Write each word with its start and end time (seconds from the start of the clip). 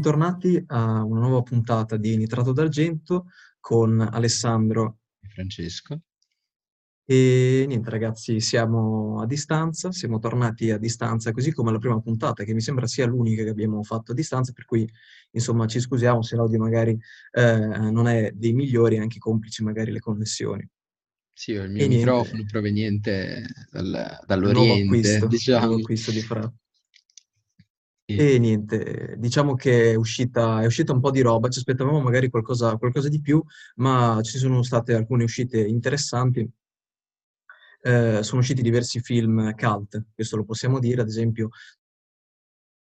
Bentornati 0.00 0.64
a 0.68 1.04
una 1.04 1.20
nuova 1.20 1.42
puntata 1.42 1.98
di 1.98 2.16
Nitrato 2.16 2.52
d'Argento 2.52 3.26
con 3.60 4.00
Alessandro 4.00 5.00
e 5.20 5.28
Francesco. 5.28 6.00
E 7.04 7.66
niente 7.68 7.90
ragazzi, 7.90 8.40
siamo 8.40 9.20
a 9.20 9.26
distanza, 9.26 9.92
siamo 9.92 10.18
tornati 10.18 10.70
a 10.70 10.78
distanza, 10.78 11.32
così 11.32 11.52
come 11.52 11.70
la 11.70 11.76
prima 11.76 12.00
puntata, 12.00 12.44
che 12.44 12.54
mi 12.54 12.62
sembra 12.62 12.86
sia 12.86 13.04
l'unica 13.04 13.42
che 13.42 13.50
abbiamo 13.50 13.82
fatto 13.82 14.12
a 14.12 14.14
distanza, 14.14 14.52
per 14.52 14.64
cui 14.64 14.90
insomma 15.32 15.66
ci 15.66 15.80
scusiamo 15.80 16.22
se 16.22 16.34
l'audio 16.34 16.58
magari 16.58 16.98
eh, 17.32 17.90
non 17.90 18.08
è 18.08 18.30
dei 18.32 18.54
migliori, 18.54 18.96
anche 18.96 19.18
complici 19.18 19.62
magari 19.62 19.92
le 19.92 20.00
connessioni. 20.00 20.66
Sì, 21.30 21.56
ho 21.56 21.64
il 21.64 21.72
mio 21.72 21.84
e 21.84 21.88
microfono 21.88 22.36
niente. 22.36 22.50
proveniente 22.50 23.44
dal, 23.70 24.18
dall'Oriente, 24.24 24.66
nuovo 24.66 24.82
acquisto, 24.82 25.26
diciamo. 25.26 25.66
nuovo 25.66 25.80
acquisto 25.80 26.10
di 26.10 26.20
Fra. 26.22 26.50
E 28.16 28.38
niente, 28.38 29.16
diciamo 29.18 29.54
che 29.54 29.92
è 29.92 29.94
uscita, 29.94 30.62
è 30.62 30.66
uscita 30.66 30.92
un 30.92 31.00
po' 31.00 31.10
di 31.10 31.20
roba, 31.20 31.48
ci 31.48 31.58
aspettavamo 31.58 32.00
magari 32.00 32.28
qualcosa, 32.30 32.76
qualcosa 32.76 33.08
di 33.08 33.20
più, 33.20 33.42
ma 33.76 34.20
ci 34.22 34.38
sono 34.38 34.62
state 34.62 34.94
alcune 34.94 35.24
uscite 35.24 35.60
interessanti. 35.60 36.48
Eh, 37.82 38.22
sono 38.22 38.40
usciti 38.40 38.62
diversi 38.62 39.00
film 39.00 39.54
cult, 39.54 40.04
questo 40.14 40.36
lo 40.36 40.44
possiamo 40.44 40.78
dire, 40.78 41.00
ad 41.00 41.08
esempio 41.08 41.48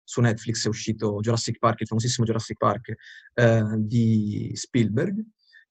su 0.04 0.20
Netflix 0.20 0.66
è 0.66 0.68
uscito 0.68 1.20
Jurassic 1.20 1.58
Park, 1.58 1.80
il 1.80 1.86
famosissimo 1.86 2.26
Jurassic 2.26 2.58
Park 2.58 2.94
eh, 3.32 3.64
di 3.78 4.50
Spielberg, 4.54 5.24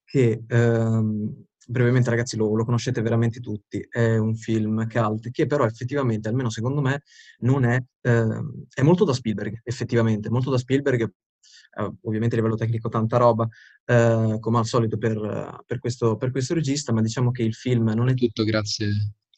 che 0.04 0.44
ehm, 0.48 1.46
brevemente 1.68 2.10
ragazzi 2.10 2.38
lo, 2.38 2.56
lo, 2.56 2.66
conoscete 2.66 3.02
veramente 3.02 3.40
tutti, 3.40 3.86
è 3.90 4.18
un 4.18 4.36
film 4.36 4.88
cult 4.88 5.32
che 5.32 5.46
però 5.46 5.66
effettivamente, 5.66 6.28
almeno 6.28 6.50
secondo 6.50 6.82
me, 6.82 7.04
non 7.40 7.66
è, 7.66 7.82
eh, 8.02 8.42
è 8.74 8.82
molto 8.82 9.04
da 9.06 9.14
Spielberg, 9.14 9.62
effettivamente, 9.64 10.30
molto 10.30 10.50
da 10.50 10.58
Spielberg, 10.58 11.02
eh, 11.02 11.92
ovviamente 12.02 12.36
a 12.36 12.38
livello 12.38 12.56
tecnico 12.56 12.90
tanta 12.90 13.18
roba, 13.18 13.48
eh, 13.86 14.38
come 14.40 14.58
al 14.58 14.66
solito 14.66 14.98
per, 14.98 15.64
per, 15.66 15.80
questo, 15.80 16.18
per, 16.18 16.32
questo, 16.32 16.54
regista, 16.54 16.92
ma 16.92 17.02
diciamo 17.02 17.32
che 17.32 17.44
il 17.44 17.54
film 17.54 17.92
non 17.94 18.10
è... 18.10 18.14
Tutto 18.14 18.44
grazie 18.44 18.88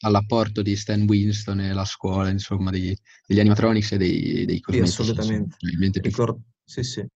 all'apporto 0.00 0.62
di 0.62 0.76
Stan 0.76 1.02
Winston 1.06 1.60
e 1.60 1.72
la 1.72 1.84
scuola, 1.84 2.28
insomma, 2.28 2.70
degli, 2.70 2.94
degli 3.26 3.40
animatronics 3.40 3.92
e 3.92 3.96
dei, 3.96 4.44
dei 4.44 4.60
cosmetici. 4.60 4.92
Sì, 4.92 5.02
assolutamente. 5.02 5.56
Ricord- 6.00 6.40
sì, 6.64 6.82
sì. 6.82 7.06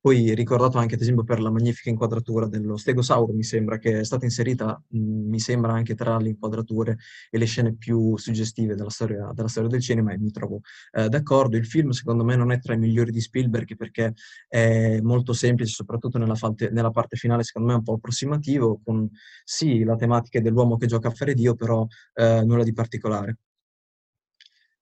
Poi 0.00 0.34
ricordato 0.34 0.78
anche, 0.78 0.94
ad 0.94 1.00
esempio, 1.00 1.24
per 1.24 1.40
la 1.40 1.50
magnifica 1.50 1.90
inquadratura 1.90 2.46
dello 2.46 2.76
stegosauro, 2.76 3.32
mi 3.32 3.42
sembra, 3.42 3.78
che 3.78 4.00
è 4.00 4.04
stata 4.04 4.24
inserita, 4.24 4.80
mh, 4.88 4.98
mi 5.28 5.40
sembra, 5.40 5.72
anche 5.72 5.94
tra 5.94 6.16
le 6.18 6.28
inquadrature 6.28 6.96
e 7.30 7.38
le 7.38 7.44
scene 7.46 7.74
più 7.74 8.16
suggestive 8.16 8.74
della 8.76 8.90
storia, 8.90 9.30
della 9.34 9.48
storia 9.48 9.68
del 9.68 9.80
cinema 9.80 10.12
e 10.12 10.18
mi 10.18 10.30
trovo 10.30 10.60
eh, 10.92 11.08
d'accordo. 11.08 11.56
Il 11.56 11.66
film, 11.66 11.90
secondo 11.90 12.24
me, 12.24 12.36
non 12.36 12.52
è 12.52 12.60
tra 12.60 12.74
i 12.74 12.78
migliori 12.78 13.10
di 13.10 13.20
Spielberg 13.20 13.76
perché 13.76 14.14
è 14.48 15.00
molto 15.00 15.32
semplice, 15.32 15.72
soprattutto 15.72 16.18
nella, 16.18 16.34
falte, 16.36 16.70
nella 16.70 16.90
parte 16.90 17.16
finale, 17.16 17.42
secondo 17.42 17.68
me 17.68 17.74
è 17.74 17.78
un 17.78 17.84
po' 17.84 17.94
approssimativo, 17.94 18.80
con 18.84 19.08
sì 19.44 19.82
la 19.84 19.96
tematica 19.96 20.40
dell'uomo 20.40 20.76
che 20.76 20.86
gioca 20.86 21.08
a 21.08 21.10
fare 21.12 21.34
Dio, 21.34 21.54
però 21.54 21.86
eh, 22.14 22.42
nulla 22.44 22.62
di 22.64 22.72
particolare. 22.72 23.38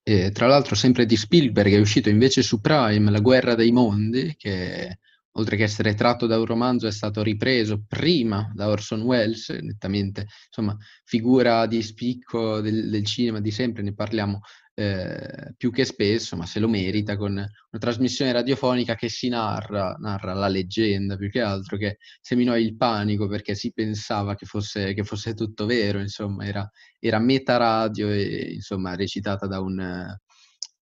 E, 0.08 0.30
tra 0.30 0.46
l'altro, 0.46 0.76
sempre 0.76 1.04
di 1.04 1.16
Spielberg 1.16 1.72
è 1.72 1.80
uscito 1.80 2.08
invece 2.08 2.40
su 2.40 2.60
Prime 2.60 3.10
La 3.10 3.18
guerra 3.18 3.56
dei 3.56 3.72
mondi, 3.72 4.36
che 4.38 5.00
oltre 5.32 5.56
che 5.56 5.64
essere 5.64 5.94
tratto 5.94 6.26
da 6.28 6.38
un 6.38 6.44
romanzo, 6.44 6.86
è 6.86 6.92
stato 6.92 7.24
ripreso 7.24 7.82
prima 7.88 8.48
da 8.54 8.68
Orson 8.68 9.02
Welles, 9.02 9.48
nettamente, 9.48 10.28
insomma, 10.46 10.76
figura 11.04 11.66
di 11.66 11.82
spicco 11.82 12.60
del, 12.60 12.88
del 12.88 13.04
cinema 13.04 13.40
di 13.40 13.50
sempre, 13.50 13.82
ne 13.82 13.94
parliamo 13.94 14.42
eh, 14.78 15.54
più 15.56 15.70
che 15.72 15.86
spesso, 15.86 16.36
ma 16.36 16.44
se 16.44 16.60
lo 16.60 16.68
merita, 16.68 17.16
con 17.16 17.32
una 17.32 17.48
trasmissione 17.78 18.32
radiofonica 18.32 18.94
che 18.94 19.08
si 19.08 19.28
narra, 19.28 19.96
narra 19.98 20.34
la 20.34 20.48
leggenda 20.48 21.16
più 21.16 21.30
che 21.30 21.40
altro, 21.40 21.78
che 21.78 21.96
seminò 22.20 22.56
il 22.58 22.76
panico 22.76 23.26
perché 23.26 23.54
si 23.54 23.72
pensava 23.72 24.34
che 24.34 24.44
fosse, 24.44 24.92
che 24.92 25.02
fosse 25.02 25.32
tutto 25.34 25.64
vero, 25.64 25.98
insomma, 25.98 26.44
era, 26.44 26.70
era 27.00 27.18
meta 27.18 27.56
radio 27.56 28.08
e 28.10 28.52
insomma 28.52 28.94
recitata 28.94 29.46
da 29.46 29.60
un 29.60 30.14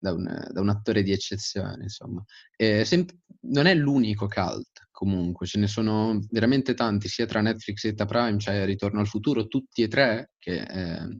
da 0.01 0.13
un, 0.13 0.47
da 0.51 0.61
un 0.61 0.69
attore 0.69 1.03
di 1.03 1.11
eccezione, 1.11 1.83
insomma. 1.83 2.23
Eh, 2.55 2.85
sem- 2.85 3.05
non 3.41 3.67
è 3.67 3.75
l'unico 3.75 4.27
cult, 4.27 4.87
comunque, 4.89 5.45
ce 5.45 5.59
ne 5.59 5.67
sono 5.67 6.19
veramente 6.31 6.73
tanti, 6.73 7.07
sia 7.07 7.25
tra 7.27 7.41
Netflix 7.41 7.83
e 7.85 7.93
Prime, 7.93 8.39
cioè 8.39 8.65
Ritorno 8.65 8.99
al 8.99 9.07
futuro, 9.07 9.47
tutti 9.47 9.83
e 9.83 9.87
tre, 9.87 10.31
che 10.39 10.61
eh, 10.61 11.19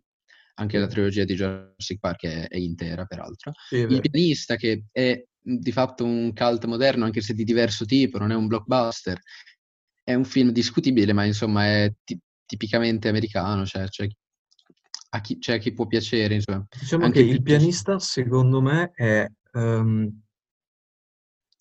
anche 0.61 0.77
la 0.77 0.87
trilogia 0.87 1.23
di 1.23 1.35
Jurassic 1.35 1.99
Park 1.99 2.23
è, 2.25 2.47
è 2.47 2.57
intera, 2.57 3.05
peraltro. 3.05 3.51
Sì, 3.67 3.77
Il 3.77 3.99
pianista, 3.99 4.55
che 4.55 4.85
è 4.91 5.23
di 5.43 5.71
fatto 5.71 6.05
un 6.05 6.33
cult 6.33 6.65
moderno, 6.65 7.05
anche 7.05 7.21
se 7.21 7.33
di 7.33 7.43
diverso 7.43 7.83
tipo, 7.85 8.19
non 8.19 8.31
è 8.31 8.35
un 8.35 8.47
blockbuster, 8.47 9.19
è 10.03 10.13
un 10.13 10.23
film 10.23 10.51
discutibile, 10.51 11.13
ma 11.13 11.25
insomma 11.25 11.65
è 11.65 11.91
t- 12.03 12.17
tipicamente 12.45 13.09
americano, 13.09 13.65
cioè, 13.65 13.87
cioè 13.87 14.07
a 15.13 15.19
chi, 15.19 15.39
cioè, 15.39 15.55
a 15.55 15.59
chi 15.59 15.73
può 15.73 15.87
piacere. 15.87 16.35
Insomma. 16.35 16.65
Diciamo 16.79 17.05
Anche 17.05 17.23
che 17.23 17.29
il 17.29 17.41
pianista, 17.41 17.97
secondo 17.99 18.61
me, 18.61 18.91
è 18.93 19.27
um, 19.53 20.21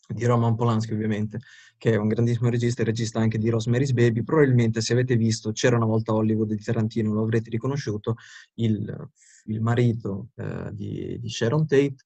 di 0.08 0.24
Roman 0.24 0.54
Polanski, 0.54 0.92
ovviamente, 0.92 1.38
che 1.80 1.92
è 1.92 1.96
un 1.96 2.08
grandissimo 2.08 2.50
regista, 2.50 2.82
e 2.82 2.84
regista 2.84 3.20
anche 3.20 3.38
di 3.38 3.48
Rosemary's 3.48 3.92
Baby. 3.92 4.22
Probabilmente, 4.22 4.82
se 4.82 4.92
avete 4.92 5.16
visto 5.16 5.50
C'era 5.50 5.76
una 5.76 5.86
volta 5.86 6.12
Hollywood 6.12 6.52
di 6.52 6.62
Tarantino, 6.62 7.14
lo 7.14 7.22
avrete 7.22 7.48
riconosciuto, 7.48 8.16
il, 8.56 9.08
il 9.44 9.62
marito 9.62 10.28
uh, 10.34 10.70
di, 10.72 11.16
di, 11.18 11.28
Sharon 11.30 11.66
Tate. 11.66 11.96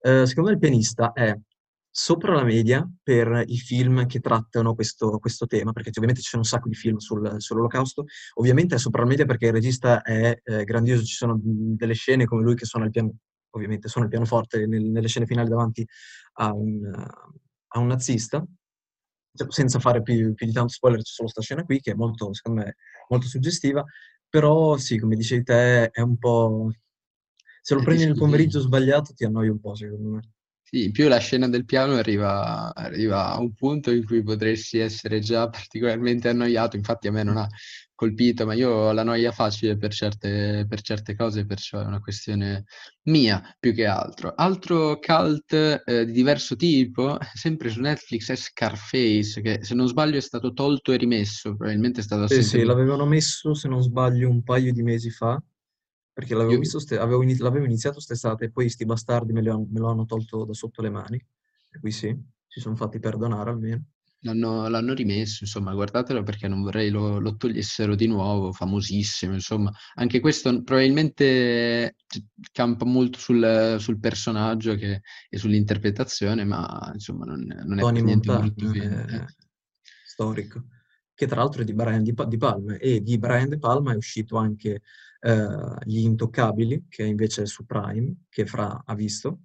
Uh, 0.00 0.26
secondo 0.26 0.50
me 0.50 0.56
il 0.56 0.58
pianista 0.58 1.14
è 1.14 1.34
sopra 1.90 2.34
la 2.34 2.44
media 2.44 2.86
per 3.02 3.44
i 3.46 3.56
film 3.56 4.04
che 4.04 4.20
trattano 4.20 4.74
questo, 4.74 5.18
questo 5.18 5.46
tema, 5.46 5.72
perché 5.72 5.88
ovviamente 5.88 6.20
ci 6.20 6.28
sono 6.28 6.42
un 6.42 6.48
sacco 6.48 6.68
di 6.68 6.74
film 6.74 6.98
sul, 6.98 7.36
sull'olocausto, 7.38 8.04
ovviamente 8.34 8.74
è 8.74 8.78
sopra 8.78 9.04
la 9.04 9.08
media 9.08 9.24
perché 9.24 9.46
il 9.46 9.52
regista 9.52 10.02
è 10.02 10.38
eh, 10.42 10.64
grandioso, 10.64 11.02
ci 11.02 11.14
sono 11.14 11.40
delle 11.42 11.94
scene 11.94 12.26
come 12.26 12.42
lui 12.42 12.56
che 12.56 12.66
suona 12.66 12.84
il 12.84 12.90
piano, 12.90 13.14
ovviamente 13.52 13.88
suona 13.88 14.04
il 14.04 14.12
pianoforte 14.12 14.66
nel, 14.66 14.84
nelle 14.84 15.08
scene 15.08 15.24
finali 15.24 15.48
davanti 15.48 15.86
a 16.34 16.52
un, 16.52 16.84
a 16.92 17.78
un 17.78 17.86
nazista, 17.86 18.46
senza 19.48 19.78
fare 19.78 20.02
più, 20.02 20.34
più, 20.34 20.46
di 20.46 20.52
tanto 20.52 20.72
spoiler 20.72 21.00
c'è 21.00 21.10
solo 21.10 21.28
questa 21.30 21.42
scena 21.42 21.64
qui 21.64 21.80
che 21.80 21.92
è 21.92 21.94
molto, 21.94 22.32
secondo 22.32 22.62
me, 22.62 22.76
molto 23.08 23.26
suggestiva, 23.26 23.84
però 24.28 24.76
sì, 24.76 24.98
come 24.98 25.16
dicevi 25.16 25.42
te, 25.42 25.90
è 25.90 26.00
un 26.00 26.16
po'... 26.16 26.70
Se 27.60 27.74
lo 27.74 27.82
prendi 27.82 28.04
nel 28.04 28.14
pomeriggio 28.14 28.60
sbagliato 28.60 29.14
ti 29.14 29.24
annoi 29.24 29.48
un 29.48 29.58
po', 29.58 29.74
secondo 29.74 30.08
me. 30.10 30.20
Sì, 30.62 30.84
in 30.84 30.92
più 30.92 31.08
la 31.08 31.18
scena 31.18 31.48
del 31.48 31.64
piano 31.64 31.94
arriva, 31.94 32.74
arriva 32.74 33.32
a 33.32 33.38
un 33.38 33.54
punto 33.54 33.90
in 33.90 34.04
cui 34.04 34.22
potresti 34.22 34.78
essere 34.78 35.20
già 35.20 35.48
particolarmente 35.48 36.28
annoiato, 36.28 36.76
infatti 36.76 37.06
a 37.06 37.12
me 37.12 37.22
non 37.22 37.36
ha 37.36 37.48
colpito, 37.94 38.44
ma 38.46 38.54
io 38.54 38.70
ho 38.70 38.92
la 38.92 39.02
noia 39.02 39.32
facile 39.32 39.76
per 39.76 39.92
certe, 39.92 40.66
per 40.68 40.80
certe 40.82 41.14
cose, 41.14 41.46
perciò 41.46 41.80
è 41.80 41.84
una 41.84 42.00
questione 42.00 42.64
mia 43.04 43.42
più 43.58 43.72
che 43.74 43.86
altro. 43.86 44.32
Altro 44.34 44.98
cult 44.98 45.52
eh, 45.84 46.04
di 46.04 46.12
diverso 46.12 46.56
tipo, 46.56 47.18
sempre 47.34 47.68
su 47.70 47.80
Netflix, 47.80 48.30
è 48.30 48.36
Scarface, 48.36 49.40
che 49.40 49.58
se 49.62 49.74
non 49.74 49.88
sbaglio 49.88 50.16
è 50.16 50.20
stato 50.20 50.52
tolto 50.52 50.92
e 50.92 50.96
rimesso, 50.96 51.56
probabilmente 51.56 52.00
è 52.00 52.02
stato... 52.02 52.26
Sì, 52.26 52.42
sì, 52.42 52.64
l'avevano 52.64 53.04
messo, 53.06 53.54
se 53.54 53.68
non 53.68 53.82
sbaglio, 53.82 54.28
un 54.30 54.42
paio 54.42 54.72
di 54.72 54.82
mesi 54.82 55.10
fa, 55.10 55.40
perché 56.12 56.34
l'avevo, 56.34 56.52
Io... 56.52 56.58
visto 56.60 56.78
ste- 56.78 56.98
avevo 56.98 57.22
iniz- 57.22 57.40
l'avevo 57.40 57.64
iniziato 57.64 57.96
quest'estate 57.96 58.46
e 58.46 58.50
poi 58.50 58.68
sti 58.68 58.84
bastardi 58.84 59.32
me, 59.32 59.40
han- 59.48 59.66
me 59.70 59.78
lo 59.80 59.88
hanno 59.90 60.04
tolto 60.06 60.44
da 60.44 60.54
sotto 60.54 60.80
le 60.82 60.90
mani. 60.90 61.16
E 61.70 61.78
qui 61.80 61.90
sì, 61.90 62.16
si 62.46 62.60
sono 62.60 62.76
fatti 62.76 62.98
perdonare 62.98 63.50
almeno. 63.50 63.84
L'hanno, 64.24 64.68
l'hanno 64.68 64.94
rimesso, 64.94 65.44
insomma, 65.44 65.74
guardatelo 65.74 66.22
perché 66.22 66.48
non 66.48 66.62
vorrei 66.62 66.88
lo, 66.88 67.18
lo 67.18 67.36
togliessero 67.36 67.94
di 67.94 68.06
nuovo, 68.06 68.52
famosissimo, 68.52 69.34
insomma. 69.34 69.70
Anche 69.96 70.20
questo 70.20 70.62
probabilmente 70.62 71.96
campa 72.50 72.86
molto 72.86 73.18
sul, 73.18 73.76
sul 73.78 73.98
personaggio 73.98 74.76
che, 74.76 75.02
e 75.28 75.36
sull'interpretazione, 75.36 76.44
ma 76.44 76.90
insomma 76.94 77.26
non, 77.26 77.44
non 77.66 77.78
è 77.78 77.82
Tony 77.82 78.00
niente 78.00 78.32
molto 78.32 78.70
bene. 78.70 79.06
eh, 79.10 79.26
storico, 80.06 80.68
che 81.12 81.26
tra 81.26 81.40
l'altro 81.40 81.60
è 81.60 81.64
di 81.64 81.74
Brian 81.74 82.02
di, 82.02 82.14
di 82.26 82.36
Palma 82.38 82.76
e 82.76 83.02
di 83.02 83.18
Brian 83.18 83.50
De 83.50 83.58
Palma 83.58 83.92
è 83.92 83.96
uscito 83.96 84.38
anche 84.38 84.80
uh, 85.20 85.76
Gli 85.84 85.98
Intoccabili, 85.98 86.86
che 86.88 87.04
invece 87.04 87.42
è 87.42 87.46
su 87.46 87.66
Prime, 87.66 88.24
che 88.30 88.46
Fra 88.46 88.84
ha 88.86 88.94
visto. 88.94 89.40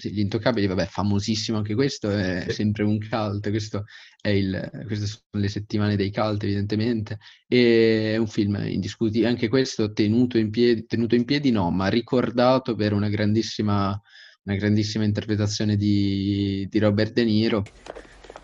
Sì, 0.00 0.12
Gli 0.12 0.20
Intoccabili, 0.20 0.68
vabbè, 0.68 0.86
famosissimo 0.86 1.58
anche 1.58 1.74
questo, 1.74 2.08
è 2.08 2.46
sempre 2.50 2.84
un 2.84 3.00
cult, 3.00 3.48
questo 3.50 3.84
è 4.20 4.28
il, 4.28 4.70
queste 4.86 5.06
sono 5.06 5.42
le 5.42 5.48
settimane 5.48 5.96
dei 5.96 6.12
cult 6.12 6.44
evidentemente, 6.44 7.18
e 7.48 8.12
è 8.12 8.16
un 8.16 8.28
film 8.28 8.62
indiscutibile, 8.64 9.26
anche 9.26 9.48
questo 9.48 9.92
tenuto 9.92 10.38
in 10.38 10.50
piedi, 10.50 10.86
tenuto 10.86 11.16
in 11.16 11.24
piedi 11.24 11.50
no, 11.50 11.72
ma 11.72 11.88
ricordato 11.88 12.76
per 12.76 12.92
una 12.92 13.08
grandissima, 13.08 14.00
una 14.44 14.56
grandissima 14.56 15.02
interpretazione 15.02 15.74
di, 15.74 16.64
di 16.70 16.78
Robert 16.78 17.12
De 17.12 17.24
Niro. 17.24 17.64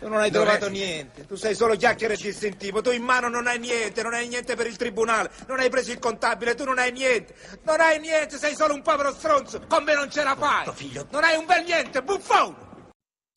Tu 0.05 0.11
non 0.11 0.19
hai 0.19 0.29
non 0.29 0.43
trovato 0.43 0.67
è... 0.67 0.69
niente, 0.69 1.25
tu 1.25 1.33
sei 1.33 1.55
solo 1.55 1.75
chiacchiere 1.75 2.13
e 2.13 2.17
distintivo, 2.17 2.79
tu 2.79 2.91
in 2.91 3.01
mano 3.01 3.27
non 3.27 3.47
hai 3.47 3.57
niente, 3.57 4.03
non 4.03 4.13
hai 4.13 4.27
niente 4.27 4.55
per 4.55 4.67
il 4.67 4.75
tribunale, 4.75 5.31
non 5.47 5.57
hai 5.57 5.67
preso 5.71 5.91
il 5.91 5.97
contabile, 5.97 6.53
tu 6.53 6.63
non 6.63 6.77
hai 6.77 6.91
niente, 6.91 7.33
non 7.63 7.79
hai 7.79 7.99
niente, 7.99 8.37
sei 8.37 8.53
solo 8.53 8.75
un 8.75 8.83
povero 8.83 9.11
stronzo, 9.11 9.61
con 9.67 9.83
me 9.83 9.95
non 9.95 10.07
ce 10.11 10.21
la 10.21 10.35
fai, 10.35 10.71
figlio. 10.75 11.07
non 11.11 11.23
hai 11.23 11.35
un 11.35 11.47
bel 11.47 11.63
niente, 11.63 12.03
buffone! 12.03 12.55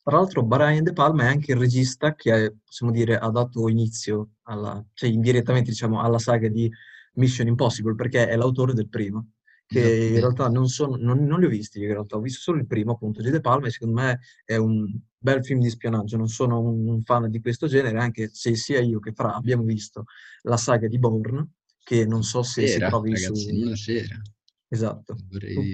Tra 0.02 0.18
l'altro 0.18 0.42
Brian 0.42 0.82
De 0.82 0.92
Palma 0.92 1.22
è 1.22 1.28
anche 1.28 1.52
il 1.52 1.58
regista 1.58 2.14
che, 2.14 2.56
possiamo 2.62 2.92
dire, 2.92 3.16
ha 3.16 3.30
dato 3.30 3.66
inizio, 3.70 4.32
alla, 4.42 4.84
cioè 4.92 5.08
indirettamente 5.08 5.70
diciamo, 5.70 6.02
alla 6.02 6.18
saga 6.18 6.48
di 6.48 6.70
Mission 7.14 7.46
Impossible, 7.46 7.94
perché 7.94 8.28
è 8.28 8.36
l'autore 8.36 8.74
del 8.74 8.90
primo 8.90 9.30
che 9.68 10.08
in 10.14 10.20
realtà 10.20 10.48
non, 10.48 10.66
sono, 10.66 10.96
non, 10.96 11.24
non, 11.24 11.40
li 11.40 11.44
ho 11.44 11.50
visti, 11.50 11.78
in 11.80 11.88
realtà 11.88 12.16
ho 12.16 12.20
visto 12.20 12.40
solo 12.40 12.58
il 12.58 12.66
primo, 12.66 12.92
appunto, 12.92 13.20
G. 13.22 13.28
De 13.28 13.40
Palma, 13.40 13.66
e 13.66 13.70
secondo 13.70 14.00
me 14.00 14.18
è 14.44 14.56
un 14.56 14.98
bel 15.18 15.44
film 15.44 15.60
di 15.60 15.68
spionaggio, 15.68 16.16
non 16.16 16.28
sono 16.28 16.60
un, 16.60 17.02
fan 17.02 17.28
di 17.30 17.40
questo 17.40 17.66
genere, 17.66 17.98
anche 17.98 18.30
se 18.32 18.54
sia 18.54 18.80
io 18.80 19.00
che 19.00 19.12
Fra 19.12 19.34
abbiamo 19.34 19.64
visto 19.64 20.04
la 20.42 20.56
saga 20.56 20.86
di 20.86 20.98
Bourne, 20.98 21.50
che 21.82 22.06
non 22.06 22.22
so 22.22 22.42
se 22.42 22.66
sera, 22.66 22.86
si 22.86 22.90
trovi 22.90 23.12
ragazzi, 23.12 23.40
su... 23.40 23.48
in 23.50 23.66
una 23.66 23.76
sera. 23.76 24.20
Esatto, 24.68 25.16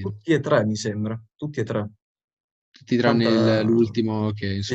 tutti 0.00 0.32
e 0.32 0.40
tre 0.40 0.64
mi 0.64 0.76
sembra, 0.76 1.20
tutti 1.36 1.60
e 1.60 1.64
tre. 1.64 1.90
Tutti 2.70 2.96
tranne 2.96 3.24
Quanta... 3.24 3.62
l'ultimo 3.62 4.32
che... 4.32 4.62
Sì, 4.62 4.74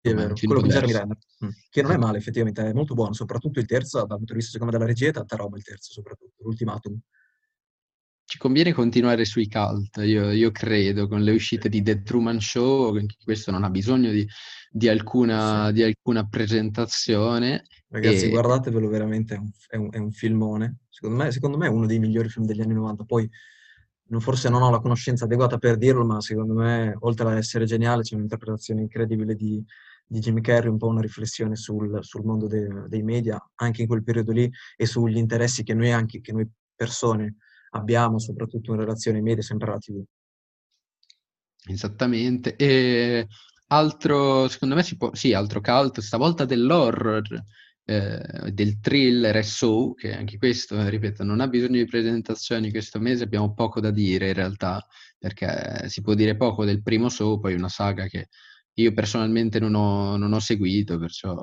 è 0.00 0.14
vero, 0.14 0.34
quello 0.34 0.60
con 0.60 0.68
Jeremy 0.68 0.92
Renner, 0.92 1.18
mm. 1.44 1.48
che 1.68 1.82
non 1.82 1.90
è 1.90 1.96
male 1.96 2.18
effettivamente, 2.18 2.64
è 2.64 2.72
molto 2.72 2.94
buono, 2.94 3.12
soprattutto 3.12 3.58
il 3.58 3.66
terzo, 3.66 3.98
dal 3.98 4.16
punto 4.16 4.32
di 4.32 4.38
vista 4.38 4.52
secondo 4.52 4.72
me 4.72 4.78
della 4.78 4.90
regia, 4.90 5.08
è 5.08 5.12
tanta 5.12 5.36
roba 5.36 5.56
il 5.56 5.64
terzo 5.64 5.92
soprattutto, 5.92 6.42
l'ultimatum 6.44 6.98
ci 8.28 8.36
conviene 8.36 8.74
continuare 8.74 9.24
sui 9.24 9.48
cult, 9.48 9.96
io, 10.04 10.30
io, 10.32 10.50
credo, 10.50 11.08
con 11.08 11.22
le 11.22 11.32
uscite 11.32 11.70
di 11.70 11.80
The 11.80 12.02
Truman 12.02 12.38
Show, 12.38 12.94
questo 13.24 13.50
non 13.50 13.64
ha 13.64 13.70
bisogno 13.70 14.10
di, 14.10 14.28
di, 14.70 14.86
alcuna, 14.86 15.68
sì. 15.68 15.72
di 15.72 15.82
alcuna, 15.82 16.26
presentazione. 16.28 17.64
Ragazzi, 17.88 18.26
e... 18.26 18.28
guardatevelo 18.28 18.86
veramente, 18.86 19.34
è 19.34 19.38
un, 19.38 19.50
è, 19.68 19.76
un, 19.76 19.88
è 19.92 19.96
un, 19.96 20.10
filmone. 20.12 20.80
Secondo 20.90 21.24
me, 21.24 21.30
secondo 21.32 21.56
me 21.56 21.68
è 21.68 21.70
uno 21.70 21.86
dei 21.86 21.98
migliori 21.98 22.28
film 22.28 22.44
degli 22.44 22.60
anni 22.60 22.74
90. 22.74 23.04
Poi, 23.04 23.26
forse 24.18 24.50
non 24.50 24.60
ho 24.60 24.70
la 24.70 24.80
conoscenza 24.80 25.24
adeguata 25.24 25.56
per 25.56 25.78
dirlo, 25.78 26.04
ma 26.04 26.20
secondo 26.20 26.52
me, 26.52 26.94
oltre 26.98 27.30
ad 27.30 27.38
essere 27.38 27.64
geniale, 27.64 28.02
c'è 28.02 28.14
un'interpretazione 28.14 28.82
incredibile 28.82 29.34
di, 29.36 29.64
di 30.06 30.18
Jim 30.18 30.38
Carrey, 30.42 30.68
un 30.68 30.76
po' 30.76 30.88
una 30.88 31.00
riflessione 31.00 31.56
sul, 31.56 32.04
sul 32.04 32.26
mondo 32.26 32.46
de, 32.46 32.88
dei 32.88 33.02
media, 33.02 33.42
anche 33.54 33.80
in 33.80 33.88
quel 33.88 34.02
periodo 34.02 34.32
lì, 34.32 34.52
e 34.76 34.84
sugli 34.84 35.16
interessi 35.16 35.62
che 35.62 35.72
noi, 35.72 35.92
anche, 35.92 36.20
che 36.20 36.32
noi 36.32 36.46
persone 36.76 37.36
abbiamo, 37.70 38.18
soprattutto 38.18 38.72
in 38.72 38.80
relazione 38.80 39.18
ai 39.18 39.22
media, 39.22 39.42
sempre 39.42 39.70
alla 39.70 39.78
TV. 39.78 40.02
Esattamente. 41.66 42.56
E 42.56 43.26
altro, 43.68 44.48
secondo 44.48 44.74
me, 44.74 44.82
si 44.82 44.96
può, 44.96 45.14
sì, 45.14 45.32
altro 45.32 45.60
cult, 45.60 46.00
stavolta 46.00 46.44
dell'horror, 46.44 47.26
eh, 47.84 48.50
del 48.52 48.80
thriller 48.80 49.36
e 49.36 49.42
so, 49.42 49.94
che 49.94 50.14
anche 50.14 50.36
questo, 50.36 50.88
ripeto, 50.88 51.24
non 51.24 51.40
ha 51.40 51.48
bisogno 51.48 51.78
di 51.78 51.86
presentazioni 51.86 52.70
questo 52.70 52.98
mese, 52.98 53.24
abbiamo 53.24 53.54
poco 53.54 53.80
da 53.80 53.90
dire 53.90 54.28
in 54.28 54.34
realtà, 54.34 54.86
perché 55.18 55.88
si 55.88 56.02
può 56.02 56.14
dire 56.14 56.36
poco 56.36 56.64
del 56.64 56.82
primo 56.82 57.08
so, 57.08 57.38
poi 57.38 57.54
una 57.54 57.68
saga 57.68 58.06
che 58.06 58.28
io 58.74 58.92
personalmente 58.92 59.58
non 59.58 59.74
ho, 59.74 60.16
non 60.16 60.32
ho 60.32 60.38
seguito, 60.38 60.98
perciò 60.98 61.34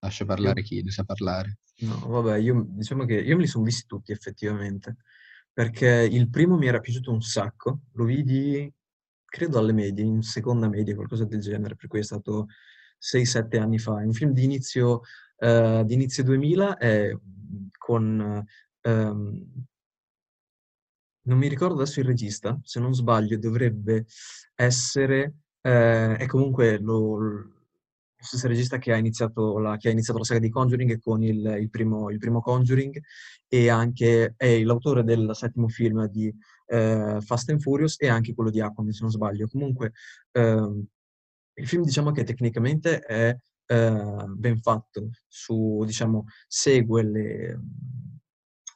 lascio 0.00 0.24
parlare 0.24 0.62
chi 0.62 0.82
ne 0.82 0.90
sa 0.90 1.04
parlare. 1.04 1.58
No, 1.78 1.98
vabbè, 2.06 2.38
io 2.38 2.64
diciamo 2.68 3.04
che 3.04 3.14
io 3.14 3.36
me 3.36 3.42
li 3.42 3.48
sono 3.48 3.64
visti 3.64 3.86
tutti 3.86 4.12
effettivamente 4.12 4.96
perché 5.54 6.08
il 6.10 6.28
primo 6.28 6.56
mi 6.58 6.66
era 6.66 6.80
piaciuto 6.80 7.12
un 7.12 7.22
sacco, 7.22 7.82
lo 7.92 8.04
vidi 8.04 8.70
credo 9.24 9.58
alle 9.58 9.72
medie, 9.72 10.04
in 10.04 10.22
seconda 10.22 10.68
media, 10.68 10.94
qualcosa 10.94 11.24
del 11.24 11.40
genere, 11.40 11.76
per 11.76 11.86
cui 11.88 12.00
è 12.00 12.02
stato 12.02 12.48
6-7 13.00 13.60
anni 13.60 13.78
fa. 13.78 13.92
Un 13.92 14.12
film 14.12 14.32
di 14.32 14.44
inizio, 14.44 15.00
uh, 15.38 15.84
di 15.84 15.94
inizio 15.94 16.24
2000 16.24 16.76
è 16.76 17.16
con... 17.78 18.44
Um, 18.82 19.64
non 21.26 21.38
mi 21.38 21.48
ricordo 21.48 21.76
adesso 21.76 22.00
il 22.00 22.06
regista, 22.06 22.60
se 22.62 22.80
non 22.80 22.92
sbaglio 22.92 23.38
dovrebbe 23.38 24.06
essere... 24.54 25.34
Eh, 25.66 26.16
è 26.16 26.26
comunque 26.26 26.78
lo 26.78 27.53
stesso 28.24 28.48
regista 28.48 28.78
che 28.78 28.92
ha 28.92 28.96
iniziato 28.96 29.58
la, 29.58 29.72
ha 29.72 29.90
iniziato 29.90 30.18
la 30.18 30.24
saga 30.24 30.40
di 30.40 30.50
Conjuring 30.50 30.98
con 31.00 31.22
il, 31.22 31.56
il, 31.60 31.70
primo, 31.70 32.10
il, 32.10 32.18
primo, 32.18 32.40
Conjuring 32.40 33.00
e 33.48 33.68
anche 33.68 34.34
è 34.36 34.62
l'autore 34.62 35.04
del 35.04 35.30
settimo 35.34 35.68
film 35.68 36.06
di 36.06 36.32
eh, 36.66 37.18
Fast 37.20 37.50
and 37.50 37.60
Furious 37.60 37.96
e 38.00 38.08
anche 38.08 38.34
quello 38.34 38.50
di 38.50 38.60
Aquaman, 38.60 38.92
se 38.92 39.02
non 39.02 39.10
sbaglio. 39.10 39.46
Comunque 39.48 39.92
ehm, 40.32 40.84
il 41.54 41.68
film 41.68 41.84
diciamo 41.84 42.10
che 42.10 42.24
tecnicamente 42.24 43.00
è 43.00 43.36
eh, 43.66 44.24
ben 44.28 44.60
fatto, 44.60 45.10
su, 45.28 45.82
diciamo, 45.84 46.24
segue 46.46 47.02
le, 47.02 47.60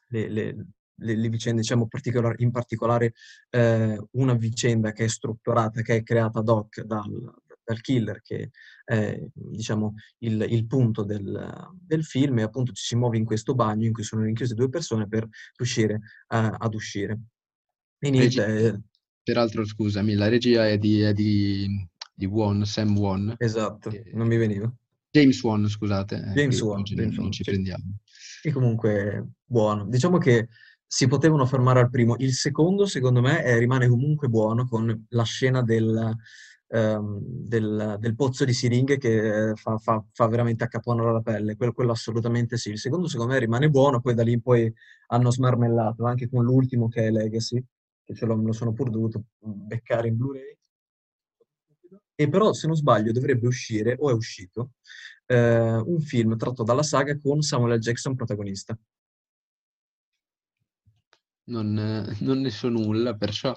le, 0.08 0.28
le 0.28 0.66
le, 1.00 1.14
le, 1.14 1.28
vicende, 1.28 1.60
diciamo, 1.60 1.86
particolar, 1.86 2.34
in 2.40 2.50
particolare 2.50 3.14
eh, 3.50 4.00
una 4.12 4.34
vicenda 4.34 4.92
che 4.92 5.04
è 5.04 5.08
strutturata, 5.08 5.82
che 5.82 5.96
è 5.96 6.02
creata 6.02 6.40
ad 6.40 6.48
hoc 6.48 6.80
dal, 6.82 7.34
dal 7.68 7.82
killer, 7.82 8.22
che 8.22 8.50
è 8.82 9.22
diciamo, 9.34 9.94
il, 10.20 10.46
il 10.48 10.66
punto 10.66 11.04
del, 11.04 11.68
del, 11.78 12.02
film, 12.02 12.38
e 12.38 12.42
appunto 12.42 12.72
ci 12.72 12.82
si 12.82 12.96
muove 12.96 13.18
in 13.18 13.26
questo 13.26 13.54
bagno 13.54 13.84
in 13.84 13.92
cui 13.92 14.04
sono 14.04 14.22
rinchiuse 14.22 14.54
due 14.54 14.70
persone 14.70 15.06
per 15.06 15.28
riuscire 15.56 15.94
uh, 15.94 16.54
ad 16.56 16.74
uscire. 16.74 17.20
E 17.98 18.10
niente, 18.10 18.46
Regi- 18.46 18.82
peraltro, 19.22 19.66
scusami, 19.66 20.14
la 20.14 20.28
regia 20.28 20.66
è 20.66 20.78
di, 20.78 21.00
è 21.00 21.12
di, 21.12 21.86
di 22.14 22.24
Won, 22.24 22.64
Sam 22.64 22.96
Won. 22.96 23.34
Esatto, 23.36 23.90
che... 23.90 24.10
non 24.14 24.26
mi 24.26 24.38
veniva. 24.38 24.72
James 25.10 25.42
Wan, 25.42 25.68
scusate. 25.68 26.16
Eh, 26.16 26.32
James 26.32 26.60
Wan. 26.60 26.82
Non, 26.94 27.08
non 27.14 27.32
ci 27.32 27.42
prendiamo. 27.42 27.98
E 28.42 28.50
comunque 28.52 29.26
buono. 29.44 29.86
Diciamo 29.86 30.18
che 30.18 30.48
si 30.86 31.06
potevano 31.06 31.44
fermare 31.44 31.80
al 31.80 31.90
primo. 31.90 32.14
Il 32.18 32.32
secondo, 32.32 32.86
secondo 32.86 33.20
me, 33.20 33.42
è, 33.42 33.58
rimane 33.58 33.88
comunque 33.88 34.28
buono 34.28 34.66
con 34.66 35.06
la 35.08 35.24
scena 35.24 35.62
del, 35.62 36.14
ehm, 36.68 37.18
del, 37.20 37.96
del, 37.98 38.14
pozzo 38.14 38.44
di 38.44 38.52
siringhe 38.52 38.98
che 38.98 39.52
fa, 39.54 39.78
fa, 39.78 40.04
fa 40.12 40.26
veramente 40.28 40.64
accaponare 40.64 41.12
la 41.12 41.20
pelle, 41.20 41.56
quello, 41.56 41.72
quello, 41.72 41.92
assolutamente 41.92 42.56
sì. 42.56 42.70
Il 42.70 42.78
secondo 42.78 43.08
secondo 43.08 43.32
me 43.32 43.38
rimane 43.38 43.68
buono, 43.68 44.00
poi 44.00 44.14
da 44.14 44.22
lì 44.22 44.32
in 44.32 44.42
poi 44.42 44.72
hanno 45.08 45.30
smarmellato, 45.30 46.04
anche 46.04 46.28
con 46.28 46.44
l'ultimo 46.44 46.88
che 46.88 47.06
è 47.06 47.10
Legacy, 47.10 47.62
che 48.04 48.14
ce 48.14 48.26
l'ho, 48.26 48.36
me 48.36 48.46
lo 48.46 48.52
sono 48.52 48.72
pur 48.72 48.90
dovuto 48.90 49.24
beccare 49.38 50.08
in 50.08 50.16
Blu-ray. 50.16 50.56
E 52.20 52.28
però, 52.28 52.52
se 52.52 52.66
non 52.66 52.74
sbaglio, 52.76 53.12
dovrebbe 53.12 53.46
uscire, 53.46 53.96
o 53.98 54.10
è 54.10 54.12
uscito, 54.12 54.72
eh, 55.26 55.76
un 55.76 56.00
film 56.00 56.36
tratto 56.36 56.64
dalla 56.64 56.82
saga 56.82 57.16
con 57.18 57.42
Samuel 57.42 57.76
L. 57.76 57.80
Jackson 57.80 58.16
protagonista. 58.16 58.76
Non, 61.44 61.72
non 62.20 62.40
ne 62.40 62.50
so 62.50 62.68
nulla, 62.68 63.14
perciò 63.14 63.54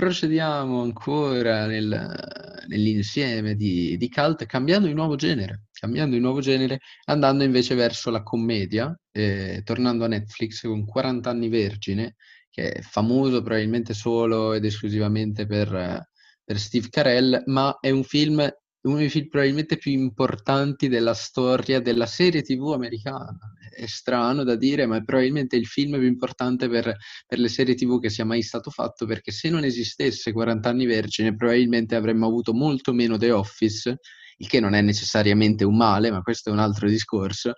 procediamo 0.00 0.80
ancora 0.80 1.66
nel, 1.66 2.64
nell'insieme 2.68 3.54
di, 3.54 3.98
di 3.98 4.08
cult 4.08 4.46
cambiando 4.46 4.86
di 4.86 4.94
nuovo 4.94 5.14
genere, 5.14 5.64
cambiando 5.72 6.16
di 6.16 6.22
nuovo 6.22 6.40
genere, 6.40 6.80
andando 7.04 7.44
invece 7.44 7.74
verso 7.74 8.08
la 8.08 8.22
commedia, 8.22 8.98
eh, 9.12 9.60
tornando 9.62 10.06
a 10.06 10.08
Netflix 10.08 10.62
con 10.62 10.86
40 10.86 11.28
anni 11.28 11.50
vergine, 11.50 12.14
che 12.48 12.72
è 12.72 12.80
famoso 12.80 13.42
probabilmente 13.42 13.92
solo 13.92 14.54
ed 14.54 14.64
esclusivamente 14.64 15.44
per, 15.44 16.08
per 16.44 16.58
Steve 16.58 16.88
Carell, 16.88 17.42
ma 17.44 17.76
è 17.78 17.90
un 17.90 18.02
film 18.02 18.50
uno 18.82 18.96
dei 18.96 19.10
film 19.10 19.28
probabilmente 19.28 19.76
più 19.76 19.92
importanti 19.92 20.88
della 20.88 21.12
storia 21.12 21.78
della 21.78 22.06
serie 22.06 22.40
TV 22.40 22.72
americana. 22.72 23.38
È 23.80 23.86
strano 23.86 24.44
da 24.44 24.56
dire, 24.56 24.84
ma 24.84 24.96
è 24.96 25.02
probabilmente 25.02 25.56
il 25.56 25.66
film 25.66 25.98
più 25.98 26.06
importante 26.06 26.68
per, 26.68 26.94
per, 27.26 27.38
le 27.38 27.48
serie 27.48 27.74
TV 27.74 27.98
che 27.98 28.10
sia 28.10 28.26
mai 28.26 28.42
stato 28.42 28.70
fatto, 28.70 29.06
perché 29.06 29.32
se 29.32 29.48
non 29.48 29.64
esistesse 29.64 30.32
40 30.32 30.68
anni 30.68 30.84
vergine, 30.84 31.34
probabilmente 31.34 31.94
avremmo 31.94 32.26
avuto 32.26 32.52
molto 32.52 32.92
meno 32.92 33.16
The 33.16 33.30
Office, 33.32 33.98
il 34.36 34.48
che 34.48 34.60
non 34.60 34.74
è 34.74 34.82
necessariamente 34.82 35.64
un 35.64 35.76
male, 35.76 36.10
ma 36.10 36.20
questo 36.20 36.50
è 36.50 36.52
un 36.52 36.58
altro 36.58 36.88
discorso. 36.88 37.54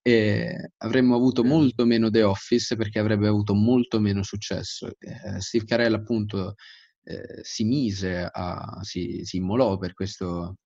E 0.00 0.72
avremmo 0.78 1.16
avuto 1.16 1.42
molto 1.42 1.84
meno 1.86 2.10
The 2.10 2.22
Office 2.22 2.76
perché 2.76 2.98
avrebbe 2.98 3.26
avuto 3.26 3.54
molto 3.54 3.98
meno 3.98 4.22
successo. 4.22 4.88
Eh, 4.98 5.40
Steve 5.40 5.64
Carell, 5.64 5.94
appunto, 5.94 6.54
eh, 7.04 7.40
si 7.42 7.64
mise 7.64 8.28
a, 8.30 8.80
si, 8.82 9.22
si 9.24 9.38
immolò 9.38 9.76
per 9.78 9.92
questo, 9.94 10.58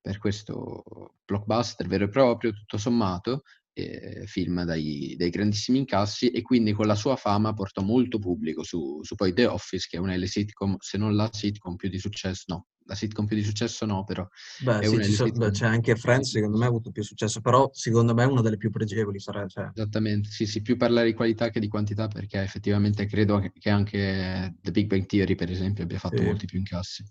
per 0.00 0.18
questo 0.18 1.14
blockbuster 1.24 1.86
vero 1.86 2.04
e 2.04 2.08
proprio, 2.08 2.52
tutto 2.52 2.76
sommato, 2.76 3.42
eh, 3.72 4.24
film 4.26 4.64
dai, 4.64 5.14
dai, 5.16 5.30
grandissimi 5.30 5.78
incassi 5.78 6.30
e 6.30 6.42
quindi 6.42 6.72
con 6.72 6.86
la 6.86 6.94
sua 6.94 7.16
fama 7.16 7.52
portò 7.54 7.82
molto 7.82 8.18
pubblico 8.18 8.62
su, 8.62 9.00
su, 9.02 9.14
poi 9.14 9.32
The 9.32 9.46
Office, 9.46 9.86
che 9.88 9.96
è 9.96 10.00
una 10.00 10.12
delle 10.12 10.26
sitcom, 10.26 10.76
se 10.78 10.98
non 10.98 11.14
la 11.14 11.28
sitcom 11.32 11.76
più 11.76 11.88
di 11.88 11.98
successo, 11.98 12.44
no, 12.48 12.66
la 12.86 12.94
sitcom 12.94 13.26
più 13.26 13.36
di 13.36 13.42
successo 13.42 13.86
no, 13.86 14.04
però 14.04 14.26
Beh, 14.60 14.84
sì, 14.84 15.12
so, 15.12 15.26
beh, 15.26 15.50
c'è 15.50 15.66
anche 15.66 15.96
Friends, 15.96 16.30
secondo 16.30 16.58
me 16.58 16.64
ha 16.64 16.68
avuto 16.68 16.90
più 16.90 17.02
successo, 17.02 17.40
però 17.40 17.70
secondo 17.72 18.14
me 18.14 18.24
è 18.24 18.26
una 18.26 18.42
delle 18.42 18.56
più 18.56 18.70
pregevoli. 18.70 19.18
Sarà, 19.18 19.46
cioè. 19.46 19.70
Esattamente, 19.74 20.28
sì, 20.30 20.46
sì, 20.46 20.62
più 20.62 20.76
parlare 20.76 21.06
di 21.06 21.14
qualità 21.14 21.50
che 21.50 21.60
di 21.60 21.68
quantità, 21.68 22.08
perché 22.08 22.40
effettivamente 22.42 23.06
credo 23.06 23.38
che 23.58 23.70
anche 23.70 24.54
The 24.60 24.70
Big 24.70 24.86
Bang 24.86 25.06
Theory, 25.06 25.34
per 25.34 25.50
esempio, 25.50 25.84
abbia 25.84 25.98
fatto 25.98 26.18
sì. 26.18 26.24
molti 26.24 26.46
più 26.46 26.58
incassi. 26.58 27.04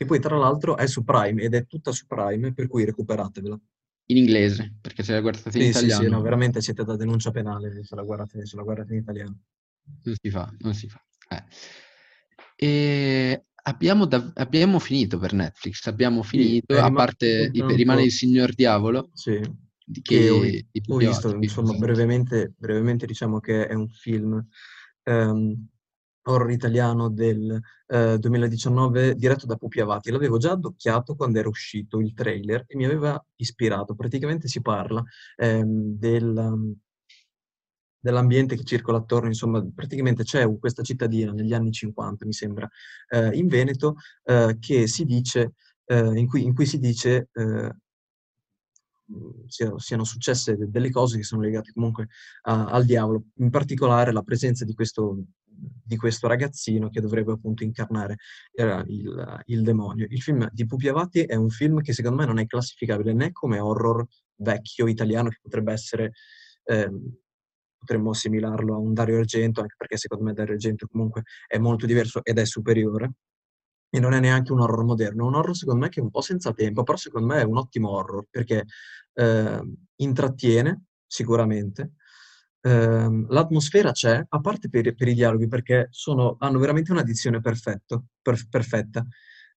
E 0.00 0.04
poi 0.04 0.20
tra 0.20 0.36
l'altro 0.36 0.76
è 0.76 0.86
su 0.86 1.02
Prime 1.02 1.42
ed 1.42 1.54
è 1.54 1.66
tutta 1.66 1.90
su 1.92 2.06
Prime, 2.06 2.54
per 2.54 2.68
cui 2.68 2.84
recuperatevela 2.84 3.58
in 4.10 4.16
inglese, 4.16 4.74
perché 4.80 5.02
se 5.02 5.12
la 5.12 5.20
guardate 5.20 5.58
in 5.58 5.64
sì, 5.64 5.70
italiano... 5.70 6.00
Sì, 6.00 6.06
sì, 6.06 6.10
no, 6.10 6.20
veramente 6.20 6.60
siete 6.60 6.84
da 6.84 6.96
denuncia 6.96 7.30
penale 7.30 7.84
se 7.84 7.94
la 7.94 8.02
guardate, 8.02 8.46
se 8.46 8.56
la 8.56 8.62
guardate 8.62 8.92
in 8.94 9.00
italiano. 9.00 9.38
Non 10.02 10.14
si 10.20 10.30
fa, 10.30 10.54
non 10.58 10.74
si 10.74 10.88
fa. 10.88 11.02
Eh. 11.28 11.44
E 12.56 13.44
abbiamo, 13.64 14.06
da... 14.06 14.32
abbiamo, 14.34 14.78
finito 14.78 15.18
per 15.18 15.32
Netflix, 15.34 15.86
abbiamo 15.86 16.22
finito, 16.22 16.74
sì, 16.74 16.80
a 16.80 16.90
parte 16.90 17.50
i... 17.52 17.62
rimane 17.74 18.02
il 18.02 18.12
Signor 18.12 18.54
Diavolo. 18.54 19.10
Sì. 19.12 19.40
Che, 19.40 20.02
che 20.02 20.28
ho, 20.30 20.94
ho 20.94 20.96
visto, 20.96 21.34
insomma, 21.34 21.72
brevemente, 21.74 22.54
brevemente 22.56 23.06
diciamo 23.06 23.40
che 23.40 23.66
è 23.66 23.74
un 23.74 23.88
film... 23.88 24.46
Um, 25.04 25.68
horror 26.28 26.50
italiano 26.50 27.08
del 27.08 27.60
eh, 27.86 28.18
2019 28.18 29.14
diretto 29.14 29.46
da 29.46 29.56
Pupi 29.56 29.80
Avati. 29.80 30.10
L'avevo 30.10 30.38
già 30.38 30.52
addocchiato 30.52 31.14
quando 31.14 31.38
era 31.38 31.48
uscito 31.48 32.00
il 32.00 32.12
trailer 32.14 32.64
e 32.66 32.76
mi 32.76 32.84
aveva 32.84 33.22
ispirato. 33.36 33.94
Praticamente 33.94 34.48
si 34.48 34.60
parla 34.60 35.02
ehm, 35.36 35.96
del, 35.96 36.76
dell'ambiente 37.98 38.56
che 38.56 38.64
circola 38.64 38.98
attorno, 38.98 39.28
insomma, 39.28 39.64
praticamente 39.74 40.22
c'è 40.24 40.46
questa 40.58 40.82
cittadina 40.82 41.32
negli 41.32 41.54
anni 41.54 41.72
50, 41.72 42.26
mi 42.26 42.32
sembra, 42.32 42.68
eh, 43.08 43.36
in 43.36 43.48
Veneto, 43.48 43.96
eh, 44.24 44.56
che 44.60 44.86
si 44.86 45.04
dice, 45.04 45.54
eh, 45.86 46.18
in 46.18 46.26
cui, 46.26 46.44
in, 46.44 46.54
cui, 46.54 46.66
si 46.66 46.78
dice 46.78 47.28
eh, 47.32 47.74
siano 49.46 50.04
successe 50.04 50.56
delle 50.58 50.90
cose 50.90 51.16
che 51.16 51.22
sono 51.22 51.40
legate 51.40 51.72
comunque 51.72 52.08
a, 52.42 52.66
al 52.66 52.84
diavolo, 52.84 53.24
in 53.36 53.50
particolare 53.50 54.12
la 54.12 54.22
presenza 54.22 54.64
di 54.64 54.74
questo 54.74 55.24
di 55.60 55.96
questo 55.96 56.28
ragazzino 56.28 56.88
che 56.88 57.00
dovrebbe 57.00 57.32
appunto 57.32 57.64
incarnare 57.64 58.16
il, 58.52 59.42
il, 59.46 59.62
demonio. 59.62 60.06
Il 60.08 60.22
film 60.22 60.48
di 60.52 60.66
Pupi 60.66 60.88
Avati 60.88 61.22
è 61.22 61.34
un 61.34 61.48
film 61.50 61.80
che 61.80 61.92
secondo 61.92 62.18
me 62.18 62.26
non 62.26 62.38
è 62.38 62.46
classificabile 62.46 63.12
né 63.12 63.32
come 63.32 63.58
horror 63.58 64.06
vecchio 64.36 64.86
italiano 64.86 65.30
che 65.30 65.38
potrebbe 65.40 65.72
essere, 65.72 66.12
eh, 66.64 66.90
potremmo 67.76 68.10
assimilarlo 68.10 68.74
a 68.74 68.78
un 68.78 68.92
Dario 68.92 69.18
Argento, 69.18 69.60
anche 69.60 69.74
perché 69.76 69.96
secondo 69.96 70.24
me 70.24 70.32
Dario 70.32 70.54
Argento 70.54 70.86
comunque 70.86 71.22
è 71.46 71.58
molto 71.58 71.86
diverso 71.86 72.24
ed 72.24 72.38
è 72.38 72.44
superiore. 72.44 73.12
E 73.90 74.00
non 74.00 74.12
è 74.12 74.20
neanche 74.20 74.52
un 74.52 74.60
horror 74.60 74.84
moderno, 74.84 75.24
è 75.24 75.28
un 75.28 75.34
horror 75.34 75.56
secondo 75.56 75.80
me 75.80 75.88
che 75.88 76.00
è 76.00 76.02
un 76.02 76.10
po' 76.10 76.20
senza 76.20 76.52
tempo, 76.52 76.82
però 76.82 76.98
secondo 76.98 77.26
me 77.26 77.40
è 77.40 77.44
un 77.44 77.56
ottimo 77.56 77.88
horror 77.88 78.26
perché 78.28 78.66
eh, 79.14 79.62
intrattiene 79.96 80.82
sicuramente, 81.06 81.94
Ehm, 82.62 83.26
l'atmosfera 83.28 83.92
c'è, 83.92 84.24
a 84.28 84.40
parte 84.40 84.68
per, 84.68 84.94
per 84.94 85.08
i 85.08 85.14
dialoghi, 85.14 85.48
perché 85.48 85.88
sono, 85.90 86.36
hanno 86.38 86.58
veramente 86.58 86.92
una 86.92 87.02
dizione 87.02 87.40
perfetto, 87.40 88.06
per, 88.22 88.46
perfetta. 88.48 89.06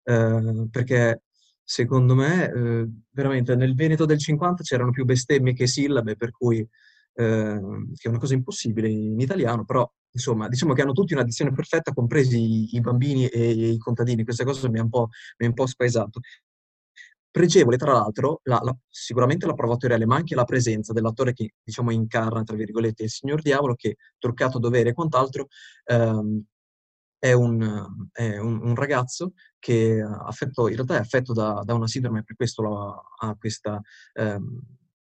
Eh, 0.03 0.69
perché 0.71 1.23
secondo 1.63 2.15
me, 2.15 2.51
eh, 2.51 2.89
veramente 3.11 3.55
nel 3.57 3.75
Veneto 3.75 4.05
del 4.05 4.19
50 4.19 4.63
c'erano 4.63 4.91
più 4.91 5.05
bestemmie 5.05 5.55
che 5.55 5.67
sillabe, 5.67 6.17
per 6.17 6.31
cui 6.31 6.59
eh, 6.59 7.61
che 7.95 8.07
è 8.07 8.09
una 8.09 8.19
cosa 8.19 8.35
impossibile 8.35 8.89
in 8.89 9.21
italiano, 9.21 9.65
però 9.65 9.91
insomma, 10.13 10.49
diciamo 10.49 10.73
che 10.73 10.83
hanno 10.83 10.93
tutti 10.93 11.13
una 11.13 11.23
dizione 11.23 11.53
perfetta, 11.53 11.93
compresi 11.93 12.75
i, 12.75 12.81
bambini 12.81 13.27
e 13.29 13.51
i 13.73 13.79
contadini. 13.79 14.25
Questa 14.25 14.45
cosa 14.45 14.69
mi 14.69 14.79
ha 14.79 14.83
un 14.83 14.89
mi 14.91 15.47
ha 15.47 15.49
un 15.49 15.55
po 15.55 15.67
spaesato. 15.67 16.21
Pregevole, 17.31 17.77
tra 17.77 17.93
l'altro, 17.93 18.41
la, 18.45 18.61
la, 18.63 18.77
sicuramente 18.89 19.47
la 19.47 19.55
prova 19.55 19.75
attoriale, 19.75 20.05
ma 20.05 20.17
anche 20.17 20.35
la 20.35 20.45
presenza 20.45 20.93
dell'attore 20.93 21.33
che, 21.33 21.55
diciamo, 21.63 21.91
incarna, 21.93 22.43
tra 22.43 22.57
virgolette, 22.57 23.05
il 23.05 23.11
signor 23.11 23.41
Diavolo, 23.41 23.75
che, 23.75 23.97
truccato 24.19 24.59
dovere 24.59 24.91
e 24.91 24.93
quant'altro, 24.95 25.47
ehm, 25.85 26.43
è, 27.19 27.33
un, 27.33 28.09
è 28.13 28.39
un, 28.39 28.61
un, 28.63 28.75
ragazzo 28.75 29.35
che 29.59 30.01
affetto, 30.01 30.69
in 30.69 30.75
realtà 30.75 30.97
è 30.97 31.01
affetto 31.01 31.33
da, 31.33 31.63
da 31.65 31.75
una 31.75 31.87
sindrome, 31.87 32.25
per 32.25 32.35
questo 32.35 33.05
ha 33.19 33.37
questa, 33.39 33.81
ehm, 34.15 34.61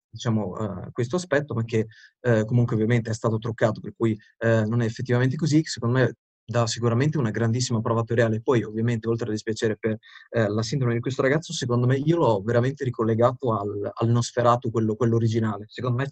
diciamo, 0.10 0.46
uh, 0.52 0.92
questo 0.92 1.16
aspetto, 1.16 1.56
ma 1.56 1.64
che 1.64 1.88
uh, 2.22 2.46
comunque 2.46 2.76
ovviamente 2.76 3.10
è 3.10 3.14
stato 3.14 3.40
truccato, 3.40 3.80
per 3.80 3.94
cui 3.96 4.12
uh, 4.40 4.68
non 4.68 4.82
è 4.82 4.86
effettivamente 4.86 5.36
così. 5.36 5.64
Secondo 5.64 5.98
me 6.00 6.16
dà 6.46 6.68
sicuramente 6.68 7.18
una 7.18 7.32
grandissima 7.32 7.82
prova 7.82 8.02
attoriale. 8.02 8.42
Poi, 8.42 8.64
ovviamente, 8.64 9.08
oltre 9.08 9.28
a 9.28 9.32
dispiacere 9.32 9.78
per 9.78 9.98
eh, 10.30 10.48
la 10.48 10.62
sindrome 10.62 10.94
di 10.94 11.00
questo 11.00 11.22
ragazzo, 11.22 11.54
secondo 11.54 11.88
me 11.88 11.98
io 11.98 12.18
l'ho 12.18 12.42
veramente 12.42 12.84
ricollegato 12.84 13.58
al, 13.58 13.92
al 13.94 14.10
Nosferatu, 14.10 14.72
quello, 14.72 14.96
quello, 14.96 15.16
originale. 15.16 15.66
Secondo 15.68 15.98
me, 15.98 16.08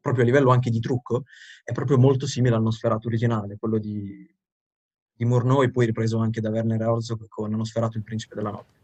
proprio 0.00 0.24
a 0.24 0.26
livello 0.26 0.50
anche 0.50 0.70
di 0.70 0.80
trucco, 0.80 1.24
è 1.64 1.72
proprio 1.72 1.98
molto 1.98 2.26
simile 2.26 2.54
al 2.54 2.62
Nosferatu 2.62 3.08
originale, 3.08 3.56
quello 3.58 3.78
di, 3.78 4.26
di 5.12 5.24
Murnau 5.24 5.62
e 5.62 5.70
poi 5.70 5.86
ripreso 5.86 6.18
anche 6.18 6.40
da 6.40 6.50
Werner 6.50 6.80
Herzog 6.80 7.26
con 7.28 7.50
Nosferatu, 7.50 7.98
il 7.98 8.04
principe 8.04 8.34
della 8.34 8.50
notte. 8.50 8.79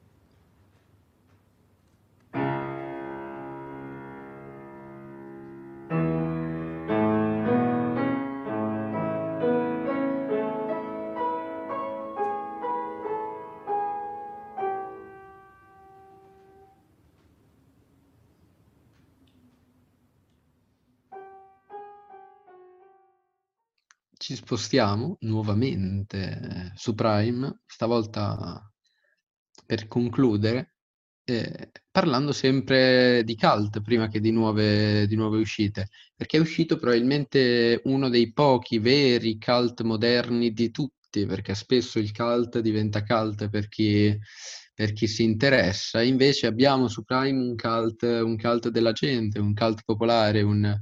Spostiamo 24.46 25.16
nuovamente 25.22 26.70
su 26.76 26.94
Prime, 26.94 27.62
stavolta 27.66 28.72
per 29.66 29.88
concludere, 29.88 30.76
eh, 31.24 31.72
parlando 31.90 32.30
sempre 32.30 33.24
di 33.24 33.34
cult 33.34 33.80
prima 33.82 34.06
che 34.06 34.20
di 34.20 34.30
nuove, 34.30 35.08
di 35.08 35.16
nuove 35.16 35.38
uscite, 35.40 35.88
perché 36.14 36.36
è 36.36 36.40
uscito 36.40 36.78
probabilmente 36.78 37.80
uno 37.86 38.08
dei 38.08 38.32
pochi 38.32 38.78
veri 38.78 39.36
cult 39.36 39.82
moderni 39.82 40.52
di 40.52 40.70
tutti, 40.70 41.26
perché 41.26 41.56
spesso 41.56 41.98
il 41.98 42.12
cult 42.12 42.60
diventa 42.60 43.02
cult 43.02 43.48
per 43.48 43.66
chi, 43.66 44.16
per 44.72 44.92
chi 44.92 45.08
si 45.08 45.24
interessa, 45.24 46.02
invece 46.02 46.46
abbiamo 46.46 46.86
su 46.86 47.02
Prime 47.02 47.40
un 47.40 47.56
cult, 47.56 48.02
un 48.02 48.36
cult 48.36 48.68
della 48.68 48.92
gente, 48.92 49.40
un 49.40 49.54
cult 49.54 49.82
popolare, 49.84 50.42
un 50.42 50.80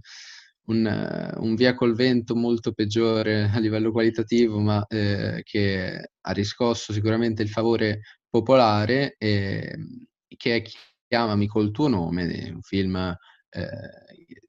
un, 0.66 1.34
un, 1.38 1.54
via 1.54 1.74
col 1.74 1.94
vento 1.94 2.34
molto 2.34 2.72
peggiore 2.72 3.50
a 3.52 3.58
livello 3.58 3.92
qualitativo, 3.92 4.58
ma 4.60 4.84
eh, 4.86 5.40
che 5.42 6.10
ha 6.20 6.32
riscosso 6.32 6.92
sicuramente 6.92 7.42
il 7.42 7.48
favore 7.48 8.00
popolare, 8.28 9.14
eh, 9.18 9.76
che 10.36 10.56
è 10.56 10.62
Chiamami 11.06 11.46
col 11.46 11.70
tuo 11.70 11.86
nome, 11.86 12.50
un 12.52 12.62
film 12.62 12.96
eh, 12.96 13.68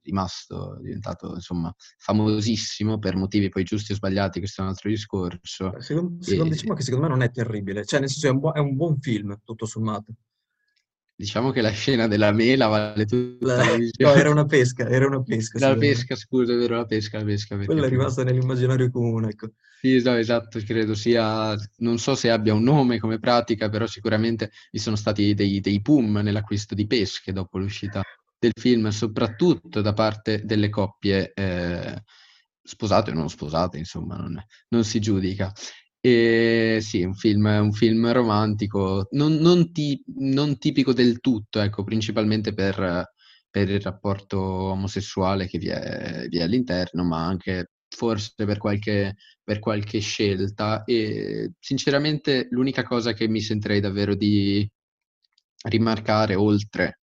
rimasto, 0.02 0.78
diventato 0.80 1.34
insomma 1.34 1.72
famosissimo 1.98 2.98
per 2.98 3.14
motivi 3.14 3.48
poi 3.48 3.62
giusti 3.62 3.92
o 3.92 3.94
sbagliati, 3.94 4.40
questo 4.40 4.60
è 4.60 4.64
un 4.64 4.70
altro 4.70 4.90
discorso. 4.90 5.80
Secondo, 5.80 6.22
secondo, 6.22 6.52
e... 6.52 6.56
Diciamo 6.56 6.74
che 6.74 6.82
secondo 6.82 7.06
me 7.06 7.12
non 7.12 7.22
è 7.22 7.30
terribile, 7.30 7.84
cioè 7.84 8.00
nel 8.00 8.08
senso 8.08 8.26
è 8.26 8.30
un, 8.30 8.38
bu- 8.40 8.52
è 8.52 8.58
un 8.58 8.74
buon 8.74 8.98
film, 8.98 9.38
tutto 9.44 9.66
sommato. 9.66 10.12
Diciamo 11.18 11.50
che 11.50 11.62
la 11.62 11.70
scena 11.70 12.06
della 12.06 12.30
mela 12.30 12.66
vale 12.66 13.06
tutta 13.06 13.46
la, 13.46 13.56
la 13.56 13.76
visione. 13.76 13.92
No, 14.12 14.12
era 14.14 14.30
una 14.30 14.44
pesca, 14.44 14.88
era 14.88 15.06
una 15.06 15.22
pesca. 15.24 15.58
La 15.58 15.74
pesca, 15.74 16.14
scusa, 16.14 16.52
è 16.52 16.56
vero, 16.56 16.76
la 16.76 16.84
pesca, 16.84 17.18
la 17.18 17.24
pesca. 17.24 17.56
Quella 17.56 17.86
è 17.86 17.88
rimasta 17.88 18.22
nell'immaginario 18.22 18.90
comune, 18.90 19.30
ecco. 19.30 19.50
Sì, 19.80 20.02
no, 20.02 20.14
esatto, 20.14 20.58
credo 20.60 20.94
sia, 20.94 21.54
non 21.78 21.98
so 21.98 22.14
se 22.14 22.30
abbia 22.30 22.52
un 22.54 22.62
nome 22.62 22.98
come 22.98 23.18
pratica, 23.18 23.68
però 23.68 23.86
sicuramente 23.86 24.50
vi 24.70 24.78
sono 24.78 24.96
stati 24.96 25.32
dei, 25.34 25.60
dei 25.60 25.80
boom 25.80 26.18
nell'acquisto 26.18 26.74
di 26.74 26.86
pesche 26.86 27.32
dopo 27.32 27.58
l'uscita 27.58 28.02
del 28.38 28.52
film, 28.54 28.88
soprattutto 28.88 29.80
da 29.80 29.92
parte 29.92 30.42
delle 30.44 30.68
coppie 30.68 31.32
eh, 31.34 32.02
sposate 32.62 33.10
o 33.10 33.14
non 33.14 33.30
sposate, 33.30 33.78
insomma, 33.78 34.16
non, 34.16 34.42
non 34.68 34.84
si 34.84 35.00
giudica. 35.00 35.52
E 36.06 36.78
sì, 36.82 37.02
un 37.02 37.14
film, 37.14 37.46
un 37.46 37.72
film 37.72 38.12
romantico, 38.12 39.08
non, 39.10 39.34
non, 39.34 39.72
ti, 39.72 40.00
non, 40.18 40.56
tipico 40.56 40.92
del 40.92 41.18
tutto, 41.18 41.58
ecco, 41.60 41.82
principalmente 41.82 42.54
per, 42.54 43.10
per 43.50 43.68
il 43.68 43.80
rapporto 43.80 44.38
omosessuale 44.38 45.48
che 45.48 45.58
vi 45.58 45.66
è, 45.66 46.26
vi 46.28 46.38
è, 46.38 46.42
all'interno, 46.42 47.02
ma 47.02 47.26
anche 47.26 47.72
forse 47.88 48.32
per 48.36 48.58
qualche, 48.58 49.16
per 49.42 49.58
qualche 49.58 49.98
scelta. 49.98 50.84
E 50.84 51.54
sinceramente 51.58 52.46
l'unica 52.50 52.84
cosa 52.84 53.12
che 53.12 53.26
mi 53.26 53.40
sentirei 53.40 53.80
davvero 53.80 54.14
di 54.14 54.64
rimarcare, 55.68 56.36
oltre 56.36 57.00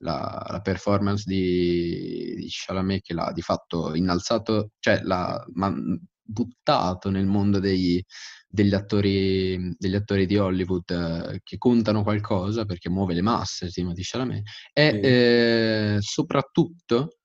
la, 0.00 0.46
la 0.50 0.60
performance 0.60 1.24
di, 1.26 2.34
di 2.36 2.48
Chalamet 2.50 3.02
che 3.02 3.14
l'ha 3.14 3.32
di 3.32 3.40
fatto 3.40 3.94
innalzato, 3.94 4.72
cioè 4.78 5.00
l'ha 5.02 5.42
man, 5.54 5.98
buttato 6.22 7.10
nel 7.10 7.26
mondo 7.26 7.58
dei, 7.58 8.04
degli, 8.48 8.74
attori, 8.74 9.74
degli 9.78 9.94
attori 9.94 10.26
di 10.26 10.36
Hollywood 10.36 10.90
eh, 10.90 11.40
che 11.42 11.58
contano 11.58 12.02
qualcosa 12.02 12.64
perché 12.64 12.90
muove 12.90 13.14
le 13.14 13.22
masse, 13.22 13.70
Timothy 13.70 14.02
Chalamet, 14.02 14.42
e 14.72 14.90
sì. 14.90 14.98
eh, 15.00 15.96
soprattutto 16.00 17.16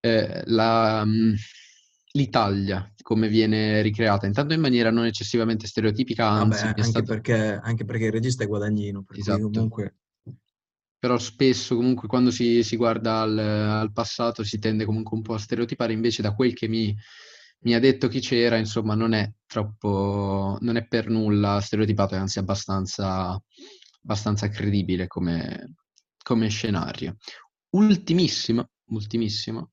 eh, 0.00 0.42
la, 0.46 1.04
mm, 1.04 1.34
l'Italia, 2.12 2.92
come 3.02 3.28
viene 3.28 3.82
ricreata, 3.82 4.26
intanto 4.26 4.54
in 4.54 4.60
maniera 4.60 4.90
non 4.90 5.06
eccessivamente 5.06 5.66
stereotipica, 5.66 6.28
anzi... 6.28 6.58
Vabbè, 6.58 6.68
anche, 6.68 6.82
stato... 6.82 7.04
perché, 7.06 7.60
anche, 7.62 7.84
perché, 7.84 8.04
il 8.06 8.12
regista 8.12 8.44
è 8.44 8.46
guadagnino, 8.46 9.02
per 9.02 9.18
esatto. 9.18 9.50
comunque... 9.50 9.96
Però 11.02 11.18
spesso 11.18 11.74
comunque 11.74 12.06
quando 12.06 12.30
si, 12.30 12.62
si 12.62 12.76
guarda 12.76 13.22
al, 13.22 13.36
al, 13.36 13.92
passato 13.92 14.44
si 14.44 14.60
tende 14.60 14.84
comunque 14.84 15.16
un 15.16 15.22
po' 15.24 15.34
a 15.34 15.38
stereotipare, 15.38 15.92
invece 15.92 16.22
da 16.22 16.32
quel 16.32 16.54
che 16.54 16.68
mi, 16.68 16.96
mi 17.62 17.74
ha 17.74 17.78
detto 17.78 18.08
chi 18.08 18.20
c'era, 18.20 18.56
insomma, 18.56 18.94
non 18.94 19.12
è 19.12 19.30
troppo, 19.46 20.58
non 20.60 20.76
è 20.76 20.86
per 20.86 21.08
nulla 21.08 21.60
stereotipato, 21.60 22.14
è 22.14 22.18
anzi 22.18 22.38
abbastanza, 22.38 23.40
abbastanza 24.02 24.48
credibile 24.48 25.06
come, 25.06 25.74
come 26.22 26.48
scenario. 26.48 27.16
Ultimissimo, 27.70 28.70
ultimissimo, 28.86 29.70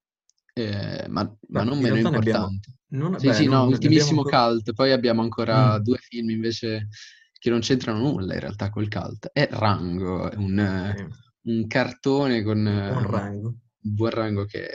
eh, 0.54 1.06
ma, 1.10 1.36
ma, 1.48 1.64
non 1.64 1.80
meno 1.80 1.96
importante. 1.96 2.30
Abbiamo... 2.30 3.10
Non, 3.10 3.20
sì, 3.20 3.28
beh, 3.28 3.34
sì, 3.34 3.46
no, 3.48 3.66
ultimissimo 3.66 4.22
abbiamo... 4.22 4.48
cult, 4.52 4.74
poi 4.74 4.92
abbiamo 4.92 5.22
ancora 5.22 5.80
mm. 5.80 5.82
due 5.84 5.98
film 5.98 6.30
invece 6.30 6.90
che 7.38 7.50
non 7.50 7.60
c'entrano 7.60 8.00
nulla 8.00 8.34
in 8.34 8.40
realtà 8.40 8.70
col 8.70 8.90
cult. 8.90 9.30
È 9.32 9.48
Rango, 9.52 10.30
un, 10.36 10.94
sì. 10.96 11.50
un 11.50 11.68
cartone 11.68 12.44
con 12.44 12.64
rango. 13.08 13.48
un 13.48 13.94
buon 13.94 14.10
rango 14.10 14.46
che, 14.46 14.68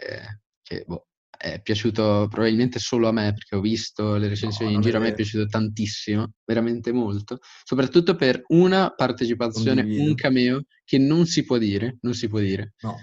che 0.63 0.85
boh, 0.87 1.09
è 1.45 1.61
piaciuto 1.61 2.27
probabilmente 2.31 2.79
solo 2.79 3.07
a 3.07 3.13
me 3.13 3.35
perché 3.35 3.55
ho 3.57 3.61
visto 3.61 4.17
le 4.17 4.29
recensioni 4.29 4.71
no, 4.71 4.79
in 4.79 4.83
giro, 4.83 4.97
a 4.97 5.01
me 5.01 5.09
è 5.09 5.15
piaciuto 5.15 5.47
tantissimo, 5.47 6.33
veramente 6.43 6.91
molto, 6.91 7.39
soprattutto 7.65 8.17
per 8.17 8.43
una 8.49 8.95
partecipazione, 8.95 9.83
Condivido. 9.83 10.09
un 10.09 10.15
cameo 10.15 10.65
che 10.85 10.97
non 10.97 11.27
si 11.27 11.45
può 11.45 11.59
dire, 11.59 11.99
non 12.01 12.15
si 12.15 12.29
può 12.29 12.39
dire. 12.39 12.73
No. 12.81 12.97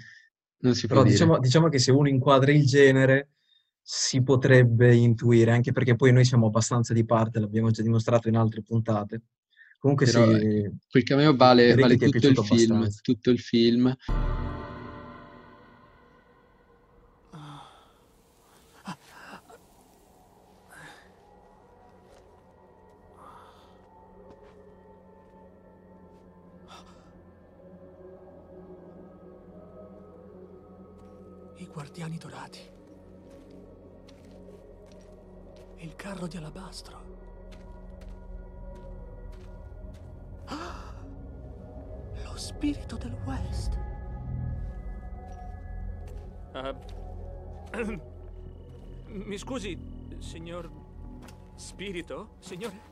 Non 0.58 0.74
si 0.74 0.86
può 0.86 0.96
Però 0.96 1.02
dire. 1.02 1.14
Diciamo, 1.14 1.38
diciamo 1.38 1.68
che 1.68 1.78
se 1.78 1.92
uno 1.92 2.08
inquadra 2.08 2.50
il 2.50 2.66
genere 2.66 3.30
si 3.80 4.22
potrebbe 4.22 4.92
intuire, 4.92 5.52
anche 5.52 5.70
perché 5.70 5.94
poi 5.94 6.12
noi 6.12 6.24
siamo 6.24 6.46
abbastanza 6.46 6.92
di 6.92 7.04
parte, 7.04 7.38
l'abbiamo 7.38 7.70
già 7.70 7.82
dimostrato 7.82 8.28
in 8.28 8.36
altre 8.36 8.62
puntate. 8.62 9.22
Comunque 9.78 10.06
Però, 10.06 10.36
sì, 10.36 10.68
quel 10.88 11.02
cameo 11.04 11.34
vale, 11.36 11.74
vale 11.74 11.96
tutto, 11.96 12.28
il 12.28 12.38
film, 12.44 12.88
tutto 13.02 13.30
il 13.30 13.38
film. 13.38 13.96
Carro 36.02 36.26
di 36.26 36.36
alabastro. 36.36 37.00
Ah! 40.46 40.92
Lo 42.24 42.36
spirito 42.36 42.96
del 42.96 43.16
West. 43.24 43.78
Uh, 46.54 46.74
mi 49.06 49.38
scusi, 49.38 49.78
signor 50.18 50.68
Spirito? 51.54 52.34
Signore? 52.40 52.90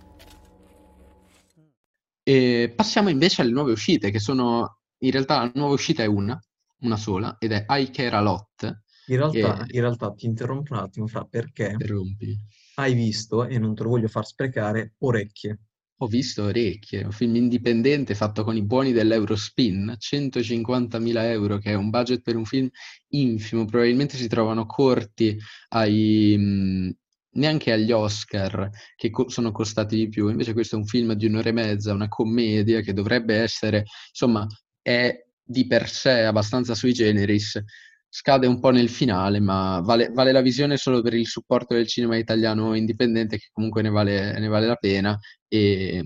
E 2.22 2.72
passiamo 2.76 3.08
invece 3.08 3.42
alle 3.42 3.50
nuove 3.50 3.72
uscite, 3.72 4.12
che 4.12 4.20
sono 4.20 4.82
in 4.98 5.10
realtà 5.10 5.38
la 5.38 5.50
nuova 5.54 5.72
uscita 5.72 6.04
è 6.04 6.06
una, 6.06 6.40
una 6.82 6.96
sola, 6.96 7.36
ed 7.40 7.50
è 7.50 7.66
I 7.68 7.90
Care 7.90 8.14
A 8.14 8.20
Lot. 8.20 8.82
In 9.06 9.16
realtà, 9.16 9.64
che... 9.64 9.74
in 9.74 9.80
realtà 9.80 10.12
ti 10.12 10.26
interrompo 10.26 10.74
un 10.74 10.78
attimo, 10.78 11.08
fra 11.08 11.24
perché 11.24 11.70
Interrompi. 11.70 12.38
Hai 12.80 12.94
visto, 12.94 13.46
e 13.46 13.58
non 13.58 13.74
te 13.74 13.82
lo 13.82 13.90
voglio 13.90 14.08
far 14.08 14.26
sprecare, 14.26 14.94
Orecchie. 14.98 15.58
Ho 16.02 16.06
visto 16.06 16.44
Orecchie, 16.44 17.04
un 17.04 17.12
film 17.12 17.36
indipendente 17.36 18.14
fatto 18.14 18.42
con 18.42 18.56
i 18.56 18.62
buoni 18.62 18.92
dell'Eurospin, 18.92 19.96
150.000 19.98 21.30
euro, 21.30 21.58
che 21.58 21.72
è 21.72 21.74
un 21.74 21.90
budget 21.90 22.22
per 22.22 22.36
un 22.36 22.46
film 22.46 22.68
infimo, 23.08 23.66
probabilmente 23.66 24.16
si 24.16 24.26
trovano 24.26 24.64
corti 24.64 25.36
ai, 25.68 26.36
mh, 26.38 26.90
neanche 27.32 27.72
agli 27.72 27.92
Oscar, 27.92 28.70
che 28.96 29.10
co- 29.10 29.28
sono 29.28 29.52
costati 29.52 29.96
di 29.96 30.08
più. 30.08 30.28
Invece 30.30 30.54
questo 30.54 30.76
è 30.76 30.78
un 30.78 30.86
film 30.86 31.12
di 31.12 31.26
un'ora 31.26 31.50
e 31.50 31.52
mezza, 31.52 31.92
una 31.92 32.08
commedia 32.08 32.80
che 32.80 32.94
dovrebbe 32.94 33.34
essere, 33.36 33.84
insomma, 34.08 34.46
è 34.80 35.22
di 35.42 35.66
per 35.66 35.88
sé 35.88 36.22
abbastanza 36.24 36.74
sui 36.74 36.92
generis, 36.94 37.62
scade 38.10 38.46
un 38.46 38.60
po' 38.60 38.70
nel 38.70 38.88
finale, 38.90 39.40
ma 39.40 39.80
vale, 39.80 40.10
vale, 40.12 40.32
la 40.32 40.42
visione 40.42 40.76
solo 40.76 41.00
per 41.00 41.14
il 41.14 41.26
supporto 41.26 41.74
del 41.74 41.86
cinema 41.86 42.16
italiano 42.16 42.74
indipendente, 42.74 43.38
che 43.38 43.48
comunque 43.52 43.82
ne 43.82 43.90
vale, 43.90 44.38
ne 44.38 44.48
vale 44.48 44.66
la 44.66 44.76
pena. 44.76 45.18
E, 45.48 46.04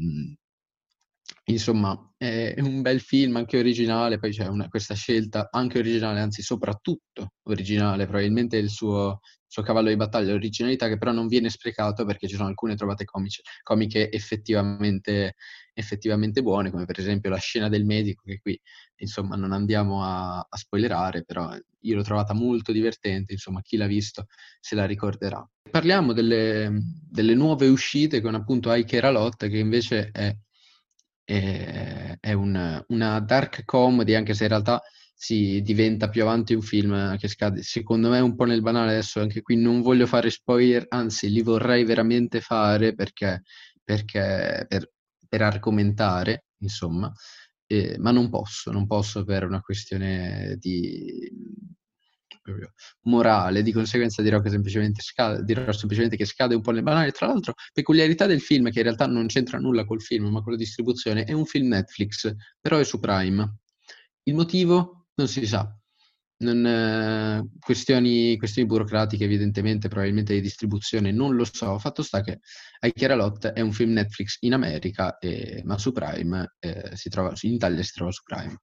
insomma, 1.47 2.13
è 2.17 2.55
un 2.59 2.81
bel 2.83 3.01
film 3.01 3.37
anche 3.37 3.59
originale, 3.59 4.19
poi 4.19 4.33
c'è 4.33 4.47
una, 4.47 4.69
questa 4.69 4.95
scelta 4.95 5.49
anche 5.51 5.79
originale, 5.79 6.21
anzi 6.21 6.43
soprattutto 6.43 7.33
originale, 7.45 8.05
probabilmente 8.07 8.57
il 8.57 8.71
suo, 8.71 9.21
suo 9.47 9.63
cavallo 9.63 9.89
di 9.89 9.97
battaglia, 9.97 10.33
l'originalità 10.33 10.89
che 10.89 10.99
però 10.99 11.13
non 11.13 11.27
viene 11.27 11.49
sprecato 11.51 12.05
perché 12.05 12.29
ci 12.29 12.37
sono 12.37 12.49
alcune 12.49 12.77
trovate 12.77 13.05
comiche, 13.05 13.43
comiche 13.63 14.11
effettivamente, 14.11 15.35
effettivamente 15.75 16.41
buone, 16.41 16.71
come 16.71 16.87
per 16.87 16.99
esempio 16.99 17.29
la 17.29 17.37
scena 17.37 17.69
del 17.69 17.85
medico, 17.85 18.23
che 18.25 18.39
qui 18.41 18.59
insomma 18.97 19.37
non 19.37 19.53
andiamo 19.53 20.03
a, 20.05 20.39
a 20.39 20.57
spoilerare, 20.57 21.25
però 21.25 21.55
io 21.81 21.97
l'ho 21.97 22.03
trovata 22.03 22.33
molto 22.33 22.73
divertente, 22.73 23.33
insomma 23.33 23.61
chi 23.61 23.77
l'ha 23.77 23.87
visto 23.87 24.27
se 24.61 24.75
la 24.75 24.87
ricorderà. 24.87 25.47
Parliamo 25.71 26.13
delle, 26.13 26.73
delle 27.11 27.35
nuove 27.35 27.67
uscite 27.67 28.21
con 28.21 28.35
appunto 28.35 28.73
Ike 28.73 29.01
Ralot, 29.01 29.49
che 29.49 29.59
invece 29.59 30.11
è, 30.13 30.35
è, 31.25 32.17
è 32.21 32.33
un, 32.33 32.85
una 32.89 33.21
dark 33.21 33.65
comedy, 33.65 34.15
anche 34.15 34.35
se 34.35 34.45
in 34.45 34.51
realtà 34.51 34.81
si 35.17 35.63
diventa 35.63 36.09
più 36.09 36.23
avanti 36.23 36.55
un 36.55 36.61
film 36.61 37.17
che 37.17 37.29
scade, 37.29 37.63
secondo 37.63 38.11
me 38.11 38.21
un 38.21 38.35
po' 38.35 38.45
nel 38.45 38.63
banale 38.63 38.93
adesso, 38.93 39.21
anche 39.21 39.43
qui 39.43 39.57
non 39.57 39.81
voglio 39.81 40.07
fare 40.07 40.29
spoiler, 40.31 40.85
anzi 40.89 41.31
li 41.31 41.41
vorrei 41.41 41.85
veramente 41.85 42.41
fare 42.41 42.95
perché, 42.95 43.43
perché 43.83 44.67
per, 44.69 44.91
per 45.35 45.43
argomentare, 45.43 46.45
insomma, 46.59 47.13
eh, 47.67 47.97
ma 47.99 48.13
non 48.13 48.31
posso, 48.31 48.71
non 48.71 48.87
posso 48.87 49.25
per 49.25 49.45
una 49.45 49.61
questione 49.61 50.57
di 50.61 51.29
morale, 53.03 53.63
di 53.63 53.73
conseguenza 53.73 54.23
dirò 54.23 54.41
semplicemente 54.47 55.01
scade, 55.01 55.43
dirò 55.45 55.73
semplicemente 55.73 56.17
che 56.17 56.25
scade 56.25 56.55
un 56.55 56.61
po' 56.61 56.71
nel 56.71 56.85
banale. 56.85 57.11
Tra 57.11 57.27
l'altro, 57.27 57.55
peculiarità 57.73 58.27
del 58.27 58.41
film, 58.41 58.71
che 58.71 58.79
in 58.79 58.85
realtà 58.85 59.07
non 59.07 59.27
c'entra 59.27 59.59
nulla 59.59 59.85
col 59.85 60.03
film, 60.03 60.27
ma 60.29 60.41
con 60.41 60.53
la 60.53 60.59
distribuzione, 60.59 61.25
è 61.25 61.33
un 61.33 61.47
film 61.47 61.69
Netflix, 61.69 62.33
però 62.61 62.79
è 62.79 62.85
su 62.85 63.01
Prime. 63.01 63.57
Il 64.25 64.35
motivo? 64.35 65.09
Non 65.15 65.27
si 65.27 65.47
sa. 65.47 65.77
Non, 66.37 66.67
eh, 66.67 67.49
questioni, 67.61 68.37
questioni 68.37 68.69
burocratiche, 68.69 69.25
evidentemente, 69.25 69.89
probabilmente 69.89 70.35
di 70.35 70.41
distribuzione, 70.41 71.13
non 71.13 71.37
lo 71.37 71.45
so. 71.45 71.79
Fatto 71.79 72.03
sta 72.03 72.21
che 72.23 72.41
I 72.81 72.93
Care 72.93 73.15
Lot 73.15 73.47
è 73.49 73.61
un 73.61 73.73
film 73.73 73.93
Netflix 73.93 74.39
in 74.41 74.53
America, 74.53 75.17
e, 75.19 75.63
ma 75.65 75.79
su 75.79 75.93
Prime, 75.93 76.55
eh, 76.59 76.91
si 76.95 77.09
trova, 77.09 77.33
in 77.43 77.53
Italia 77.55 77.83
si 77.83 77.93
trova 77.93 78.11
su 78.11 78.23
Prime. 78.25 78.59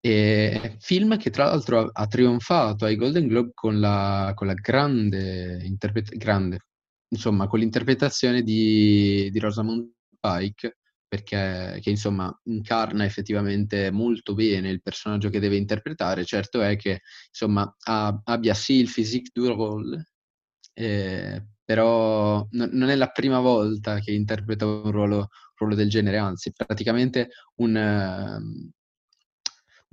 E 0.00 0.76
film 0.78 1.16
che 1.18 1.30
tra 1.30 1.46
l'altro 1.46 1.80
ha, 1.80 1.90
ha 1.92 2.06
trionfato 2.06 2.84
ai 2.84 2.96
Golden 2.96 3.26
Globe 3.26 3.50
con 3.52 3.80
la, 3.80 4.32
con 4.34 4.46
la 4.46 4.54
grande, 4.54 5.60
interpre- 5.64 6.16
grande, 6.16 6.60
insomma, 7.08 7.46
con 7.48 7.58
l'interpretazione 7.58 8.42
di, 8.42 9.28
di 9.30 9.38
Rosamund 9.40 9.90
Pike 10.20 10.78
perché 11.08 11.78
che, 11.80 11.90
insomma 11.90 12.32
incarna 12.44 13.04
effettivamente 13.04 13.90
molto 13.90 14.34
bene 14.34 14.68
il 14.68 14.82
personaggio 14.82 15.30
che 15.30 15.40
deve 15.40 15.56
interpretare. 15.56 16.24
Certo 16.24 16.60
è 16.60 16.76
che 16.76 17.00
insomma 17.28 17.74
ha, 17.86 18.20
abbia 18.24 18.54
sì 18.54 18.74
il 18.74 18.90
physique 18.92 19.30
du 19.32 19.48
rôle, 19.48 20.06
eh, 20.74 21.46
però 21.64 22.46
n- 22.50 22.70
non 22.72 22.90
è 22.90 22.94
la 22.94 23.08
prima 23.08 23.40
volta 23.40 23.98
che 24.00 24.12
interpreta 24.12 24.66
un 24.66 24.90
ruolo, 24.90 25.28
ruolo 25.56 25.74
del 25.74 25.88
genere, 25.88 26.18
anzi 26.18 26.52
praticamente 26.52 27.30
un, 27.56 27.74
uh, 27.74 28.70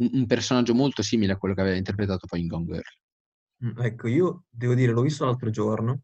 un, 0.06 0.25
personaggio 0.25 0.73
molto 0.73 1.01
simile 1.01 1.34
a 1.34 1.38
quello 1.38 1.56
che 1.56 1.62
aveva 1.62 1.78
interpretato 1.78 2.28
poi 2.28 2.41
in 2.41 2.47
Gone 2.47 2.65
Girl. 2.65 2.82
Mm, 3.65 3.80
ecco, 3.80 4.08
io 4.08 4.43
devo 4.49 4.73
dire, 4.73 4.91
l'ho 4.91 5.01
visto 5.01 5.25
l'altro 5.25 5.49
giorno, 5.49 6.01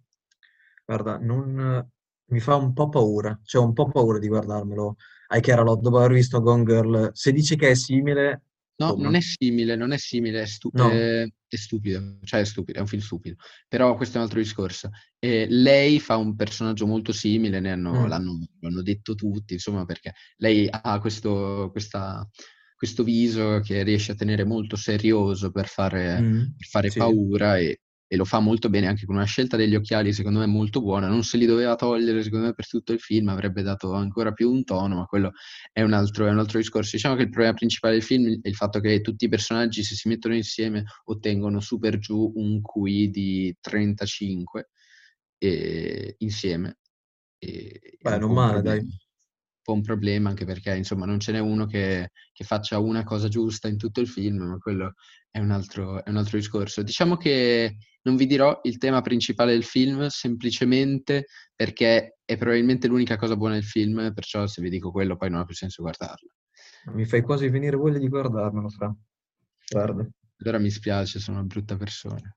guarda, 0.86 1.18
non, 1.18 1.90
mi 2.32 2.40
fa 2.40 2.56
un 2.56 2.74
po' 2.74 2.90
paura, 2.90 3.40
cioè 3.44 3.64
un 3.64 3.74
po' 3.74 3.90
paura 3.90 4.20
di 4.20 4.28
guardarmelo. 4.28 4.96
Ai 5.28 5.42
Carolot, 5.42 5.80
dopo 5.82 5.98
aver 6.00 6.12
visto 6.14 6.42
Gone 6.42 6.64
Girl, 6.66 7.10
se 7.14 7.32
dici 7.32 7.56
che 7.56 7.70
è 7.72 7.74
simile, 7.76 8.44
No, 8.82 8.88
insomma. 8.88 9.04
non 9.04 9.16
è 9.16 9.22
simile, 9.22 9.76
non 9.76 9.92
è 9.92 9.98
simile, 9.98 10.42
è, 10.42 10.46
stu- 10.46 10.72
No. 10.74 10.90
è- 10.92 11.28
è 11.48 11.56
stupido, 11.56 12.18
cioè 12.24 12.40
è 12.40 12.44
stupido, 12.46 12.78
è 12.80 12.82
un 12.82 12.88
film 12.88 13.02
stupido, 13.02 13.36
però 13.68 13.96
questo 13.96 14.16
è 14.16 14.18
un 14.20 14.24
altro 14.26 14.40
discorso. 14.40 14.90
E 15.20 15.46
lei 15.50 16.00
fa 16.00 16.16
un 16.18 16.36
personaggio 16.36 16.88
molto 16.88 17.12
simile, 17.14 17.60
ne 17.60 17.72
hanno- 17.74 18.06
Mm. 18.06 18.08
l'hanno, 18.08 18.40
l'hanno 18.62 18.82
detto 18.82 19.14
tutti, 19.16 19.54
insomma, 19.54 19.86
perché 19.86 20.14
lei 20.38 20.68
ha 20.70 21.00
questo, 21.00 21.70
questa- 21.72 22.28
questo 22.76 23.04
viso 23.04 23.60
che 23.64 23.84
riesce 23.84 24.14
a 24.14 24.16
tenere 24.16 24.44
molto 24.46 24.76
serioso 24.76 25.52
per 25.52 25.68
fare, 25.68 26.20
Mm, 26.20 26.40
per 26.58 26.68
fare 26.68 26.90
sì. 26.90 26.98
paura 26.98 27.58
e, 27.58 27.82
e 28.14 28.18
lo 28.18 28.26
fa 28.26 28.42
molto 28.42 28.70
bene 28.70 28.88
anche 28.88 29.06
con 29.06 29.16
una 29.16 29.24
scelta 29.24 29.56
degli 29.56 29.74
occhiali, 29.74 30.12
secondo 30.12 30.40
me 30.40 30.46
molto 30.46 30.82
buona. 30.82 31.08
Non 31.08 31.24
se 31.24 31.38
li 31.38 31.46
doveva 31.46 31.76
togliere, 31.76 32.22
secondo 32.22 32.48
me, 32.48 32.54
per 32.54 32.68
tutto 32.68 32.92
il 32.92 33.00
film, 33.00 33.30
avrebbe 33.30 33.62
dato 33.62 33.94
ancora 33.94 34.34
più 34.34 34.52
un 34.52 34.66
tono, 34.66 34.98
ma 34.98 35.06
quello 35.06 35.32
è 35.72 35.82
un 35.82 35.94
altro, 35.94 36.28
è 36.28 36.30
un 36.30 36.40
altro 36.40 36.58
discorso. 36.58 36.98
Diciamo 36.98 37.16
che 37.16 37.22
il 37.22 37.30
problema 37.30 37.54
principale 37.54 37.94
del 37.94 38.04
film 38.04 38.38
è 38.42 38.50
il 38.50 38.56
fatto 38.56 38.82
che 38.82 39.00
tutti 39.00 39.24
i 39.24 39.30
personaggi, 39.30 39.82
se 39.82 39.96
si 39.96 40.10
mettono 40.10 40.36
insieme, 40.36 40.84
ottengono 41.06 41.62
su 41.62 41.80
per 41.80 42.00
giù 42.00 42.34
un 42.36 42.60
QI 42.62 43.10
di 43.12 43.56
35 43.62 44.72
e- 45.38 46.16
insieme. 46.18 46.80
E, 47.38 47.98
Beh, 48.02 48.18
non 48.18 48.34
male, 48.34 48.52
problema. 48.56 48.76
dai. 48.76 48.88
Un 49.64 49.82
problema 49.82 50.28
anche 50.28 50.44
perché, 50.44 50.76
insomma, 50.76 51.06
non 51.06 51.22
ce 51.22 51.32
n'è 51.32 51.40
uno 51.40 51.66
che, 51.66 52.12
che 52.34 52.44
faccia 52.44 52.78
una 52.78 53.06
cosa 53.06 53.30
giusta 53.30 53.70
in 53.70 53.78
tutto 53.78 54.02
il 54.02 54.10
film, 54.10 54.40
ma 54.40 54.58
quello 54.58 54.96
è 55.30 55.40
un 55.40 55.52
altro, 55.52 56.04
è 56.04 56.10
un 56.10 56.18
altro 56.18 56.38
discorso. 56.38 56.84
Diciamo 56.84 57.16
che 57.16 57.78
non 58.04 58.16
vi 58.16 58.26
dirò 58.26 58.60
il 58.64 58.78
tema 58.78 59.02
principale 59.02 59.54
del 59.54 59.64
film 59.64 60.08
semplicemente 60.08 61.28
perché 61.56 62.18
è 62.26 62.38
probabilmente 62.38 62.88
l'unica 62.88 63.18
cosa 63.18 63.36
buona 63.36 63.56
del 63.56 63.64
film, 63.64 64.12
perciò 64.14 64.48
se 64.48 64.62
vi 64.62 64.70
dico 64.70 64.92
quello 64.92 65.18
poi 65.18 65.30
non 65.30 65.42
ha 65.42 65.46
più 65.46 65.56
senso 65.56 65.82
guardarlo. 65.82 66.30
Mi 66.94 67.06
fai 67.06 67.22
quasi 67.22 67.48
venire 67.50 67.76
voglia 67.76 68.00
di 68.00 68.08
guardarmelo, 68.08 68.70
Fra. 68.70 68.96
Guarda. 69.70 70.08
Allora 70.38 70.58
mi 70.58 70.72
spiace, 70.72 71.20
sono 71.20 71.38
una 71.38 71.46
brutta 71.46 71.78
persona. 71.78 72.34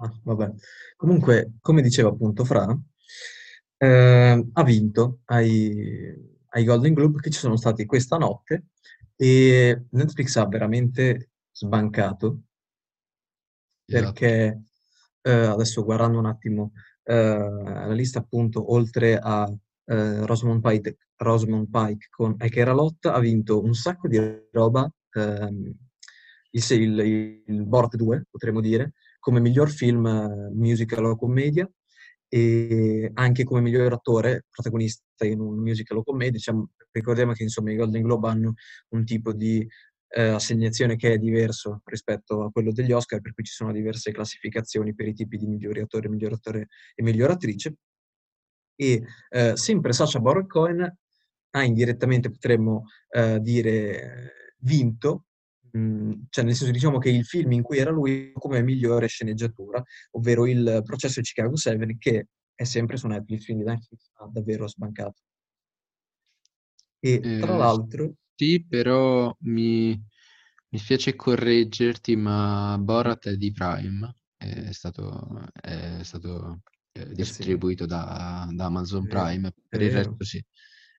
Ah, 0.00 0.12
vabbè. 0.24 0.50
Comunque, 0.96 1.52
come 1.60 1.80
diceva 1.80 2.08
appunto 2.08 2.44
Fra, 2.44 2.76
eh, 3.76 4.46
ha 4.52 4.64
vinto 4.64 5.20
ai, 5.26 6.12
ai 6.48 6.64
Golden 6.64 6.94
Globe 6.94 7.20
che 7.20 7.30
ci 7.30 7.38
sono 7.38 7.56
stati 7.56 7.84
questa 7.84 8.16
notte 8.16 8.64
e 9.14 9.84
Netflix 9.90 10.34
ha 10.36 10.46
veramente 10.46 11.30
sbancato 11.52 12.40
Esatto. 13.86 14.12
perché 14.12 14.62
eh, 15.24 15.32
adesso 15.32 15.84
guardando 15.84 16.18
un 16.18 16.26
attimo 16.26 16.72
eh, 17.02 17.14
la 17.14 17.92
lista 17.92 18.18
appunto 18.18 18.72
oltre 18.72 19.18
a 19.18 19.50
eh, 19.86 20.26
Rosamund 20.26 20.60
Pike, 20.60 20.98
Rosamund 21.16 21.68
Pike 21.70 22.08
con 22.10 22.36
E 22.38 22.48
che 22.48 22.60
era 22.60 22.72
Lotta 22.72 23.14
ha 23.14 23.20
vinto 23.20 23.62
un 23.62 23.74
sacco 23.74 24.06
di 24.06 24.18
roba 24.52 24.90
ehm, 25.12 25.74
il, 26.50 26.70
il, 26.70 27.42
il 27.46 27.66
Borat 27.66 27.96
2 27.96 28.26
potremmo 28.30 28.60
dire 28.60 28.92
come 29.18 29.40
miglior 29.40 29.70
film 29.70 30.06
eh, 30.06 30.50
musical 30.52 31.06
o 31.06 31.16
commedia 31.16 31.68
e 32.28 33.10
anche 33.14 33.44
come 33.44 33.60
miglior 33.60 33.92
attore 33.92 34.44
protagonista 34.50 35.24
in 35.24 35.40
un 35.40 35.58
musical 35.58 35.98
o 35.98 36.04
commedia 36.04 36.32
diciamo, 36.32 36.68
ricordiamo 36.90 37.32
che 37.32 37.44
insomma 37.44 37.72
i 37.72 37.76
Golden 37.76 38.02
Globe 38.02 38.28
hanno 38.28 38.54
un 38.90 39.04
tipo 39.04 39.32
di 39.32 39.66
eh, 40.16 40.28
assegnazione 40.28 40.96
che 40.96 41.12
è 41.12 41.18
diverso 41.18 41.82
rispetto 41.84 42.44
a 42.44 42.50
quello 42.50 42.70
degli 42.72 42.92
Oscar, 42.92 43.20
per 43.20 43.34
cui 43.34 43.42
ci 43.44 43.52
sono 43.52 43.72
diverse 43.72 44.12
classificazioni 44.12 44.94
per 44.94 45.08
i 45.08 45.12
tipi 45.14 45.36
di 45.38 45.46
migliori 45.46 45.80
attori, 45.80 46.08
miglior 46.08 46.32
attore 46.34 46.68
e 46.94 47.02
miglior 47.02 47.30
attrice. 47.30 47.74
E 48.76 49.02
eh, 49.30 49.56
sempre 49.56 49.92
Sacha 49.92 50.20
Baron 50.20 50.46
Cohen 50.46 50.98
ha 51.50 51.62
indirettamente, 51.64 52.30
potremmo 52.30 52.84
eh, 53.10 53.40
dire, 53.40 54.54
vinto, 54.58 55.26
mh, 55.72 56.12
cioè 56.30 56.44
nel 56.44 56.54
senso 56.54 56.72
diciamo 56.72 56.98
che 56.98 57.10
il 57.10 57.24
film 57.24 57.52
in 57.52 57.62
cui 57.62 57.78
era 57.78 57.90
lui 57.90 58.32
come 58.34 58.62
migliore 58.62 59.06
sceneggiatura, 59.08 59.82
ovvero 60.12 60.46
il 60.46 60.82
processo 60.84 61.20
di 61.20 61.26
Chicago 61.26 61.56
7, 61.56 61.96
che 61.98 62.28
è 62.54 62.64
sempre 62.64 62.96
su 62.96 63.08
Netflix, 63.08 63.44
quindi 63.46 63.64
Netflix 63.64 64.10
ha 64.14 64.28
davvero 64.30 64.68
sbancato. 64.68 65.22
E 67.00 67.20
tra 67.20 67.54
Eh, 67.54 67.58
l'altro, 67.58 68.14
Sì, 68.36 68.64
però 68.66 69.34
mi, 69.40 69.90
mi 70.68 70.78
spiace 70.78 71.14
correggerti, 71.14 72.16
ma 72.16 72.76
Borat 72.80 73.28
è 73.28 73.36
di 73.36 73.52
Prime, 73.52 74.16
è 74.36 74.72
stato, 74.72 75.48
è 75.52 76.00
stato 76.02 76.62
eh, 76.92 77.02
eh 77.02 77.12
distribuito 77.12 77.86
da, 77.86 78.48
da 78.50 78.64
Amazon 78.64 79.04
vero, 79.04 79.22
Prime, 79.22 79.52
per 79.68 79.82
il 79.82 79.90
vero, 79.90 79.98
resto 79.98 80.24
sì. 80.24 80.44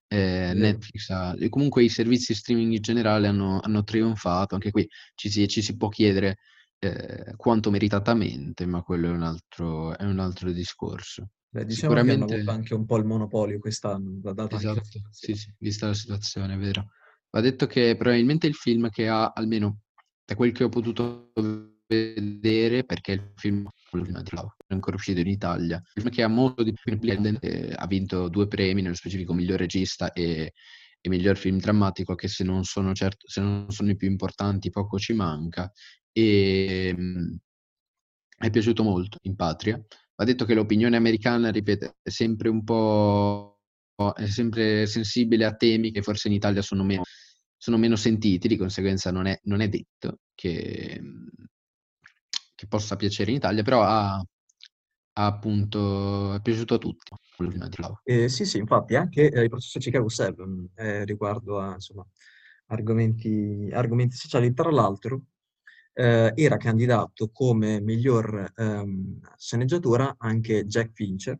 Eh, 0.07 0.17
vero. 0.17 0.59
Netflix 0.59 1.09
ha, 1.09 1.35
e 1.37 1.49
comunque 1.49 1.83
i 1.83 1.89
servizi 1.89 2.33
streaming 2.33 2.73
in 2.73 2.81
generale 2.81 3.27
hanno, 3.27 3.59
hanno 3.61 3.83
trionfato, 3.83 4.55
anche 4.55 4.71
qui 4.71 4.87
ci 5.15 5.29
si, 5.29 5.45
ci 5.49 5.61
si 5.61 5.75
può 5.75 5.89
chiedere 5.89 6.37
eh, 6.79 7.33
quanto 7.35 7.69
meritatamente, 7.69 8.65
ma 8.65 8.81
quello 8.81 9.07
è 9.07 9.11
un 9.11 9.23
altro, 9.23 9.97
è 9.97 10.05
un 10.05 10.19
altro 10.19 10.51
discorso. 10.51 11.31
Beh, 11.49 11.65
diciamo 11.65 11.95
che 11.95 11.99
hanno 11.99 12.11
avuto 12.25 12.35
Sicuramente... 12.35 12.51
anche 12.51 12.73
un 12.73 12.85
po' 12.85 12.97
il 12.97 13.05
monopolio 13.05 13.59
quest'anno, 13.59 14.19
da- 14.21 14.33
data 14.33 14.55
Esatto, 14.55 15.01
sì, 15.11 15.35
sì, 15.35 15.53
vista 15.57 15.87
la 15.87 15.93
situazione, 15.93 16.53
è 16.53 16.57
vero. 16.57 16.91
Va 17.35 17.41
detto 17.41 17.67
che 17.67 17.97
probabilmente 17.97 18.47
il 18.47 18.53
film 18.53 18.89
che 18.89 19.09
ha, 19.09 19.33
almeno 19.35 19.81
da 20.23 20.35
quel 20.35 20.53
che 20.53 20.63
ho 20.63 20.69
potuto 20.69 21.33
vedere, 21.85 22.85
perché 22.85 23.11
il 23.11 23.33
film 23.35 23.67
è 23.67 24.73
ancora 24.73 24.95
uscito 24.95 25.19
in 25.19 25.27
Italia, 25.27 25.75
il 25.75 26.01
film 26.01 26.13
che 26.13 26.23
ha 26.23 26.29
molto 26.29 26.63
di 26.63 26.71
più 26.71 26.97
ha 27.75 27.87
vinto 27.87 28.29
due 28.29 28.47
premi, 28.47 28.81
nello 28.81 28.95
specifico 28.95 29.33
miglior 29.33 29.59
regista 29.59 30.13
e, 30.13 30.53
e 31.01 31.09
miglior 31.09 31.35
film 31.35 31.59
drammatico, 31.59 32.15
che 32.15 32.29
se 32.29 32.45
non 32.45 32.63
sono 32.63 32.93
certo, 32.93 33.27
se 33.27 33.41
non 33.41 33.69
sono 33.69 33.89
i 33.89 33.97
più 33.97 34.09
importanti, 34.09 34.69
poco 34.69 34.97
ci 34.97 35.11
manca. 35.11 35.69
E 36.13 36.93
mh, 36.95 37.35
è 38.37 38.49
piaciuto 38.49 38.81
molto 38.81 39.17
in 39.23 39.35
patria. 39.35 39.77
Va 40.15 40.23
detto 40.23 40.45
che 40.45 40.53
l'opinione 40.53 40.95
americana, 40.95 41.51
ripeto, 41.51 41.97
è 42.01 42.09
sempre 42.09 42.47
un 42.47 42.63
po' 42.63 43.54
è 44.15 44.27
sempre 44.27 44.85
sensibile 44.85 45.45
a 45.45 45.55
temi 45.55 45.91
che 45.91 46.01
forse 46.01 46.27
in 46.27 46.33
Italia 46.33 46.61
sono 46.61 46.83
meno, 46.83 47.03
sono 47.57 47.77
meno 47.77 47.95
sentiti, 47.95 48.47
di 48.47 48.57
conseguenza 48.57 49.11
non 49.11 49.25
è, 49.25 49.39
non 49.43 49.61
è 49.61 49.69
detto 49.69 50.19
che, 50.33 51.01
che 52.53 52.67
possa 52.67 52.95
piacere 52.95 53.31
in 53.31 53.37
Italia, 53.37 53.63
però 53.63 53.83
ha, 53.83 54.15
ha 54.17 55.25
appunto 55.25 56.33
è 56.33 56.41
piaciuto 56.41 56.75
a 56.75 56.77
tutti. 56.77 57.11
Eh, 58.03 58.29
sì, 58.29 58.45
sì, 58.45 58.57
infatti 58.57 58.95
anche 58.95 59.29
eh, 59.29 59.43
il 59.43 59.49
processo 59.49 59.79
Chicago 59.79 60.09
7 60.09 60.43
eh, 60.75 61.05
riguardo 61.05 61.59
a 61.59 61.73
insomma, 61.73 62.05
argomenti, 62.67 63.69
argomenti 63.71 64.15
sociali, 64.15 64.53
tra 64.53 64.71
l'altro 64.71 65.23
eh, 65.93 66.33
era 66.35 66.57
candidato 66.57 67.29
come 67.31 67.79
miglior 67.79 68.51
ehm, 68.55 69.19
sceneggiatura 69.37 70.15
anche 70.17 70.65
Jack 70.65 70.91
Fincher 70.93 71.39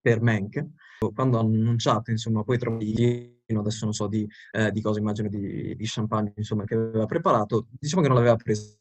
per 0.00 0.20
Mank. 0.20 0.64
Quando 1.10 1.38
hanno 1.38 1.54
annunciato, 1.54 2.10
insomma, 2.10 2.44
poi 2.44 2.58
trovi 2.58 3.40
adesso 3.54 3.84
non 3.84 3.92
so 3.92 4.06
di, 4.06 4.26
eh, 4.52 4.70
di 4.70 4.80
cosa, 4.80 4.98
immagino 4.98 5.28
di, 5.28 5.74
di 5.74 5.84
champagne, 5.84 6.32
insomma, 6.36 6.64
che 6.64 6.74
aveva 6.74 7.06
preparato, 7.06 7.66
diciamo 7.70 8.02
che 8.02 8.08
non 8.08 8.16
l'aveva 8.16 8.36
presa 8.36 8.78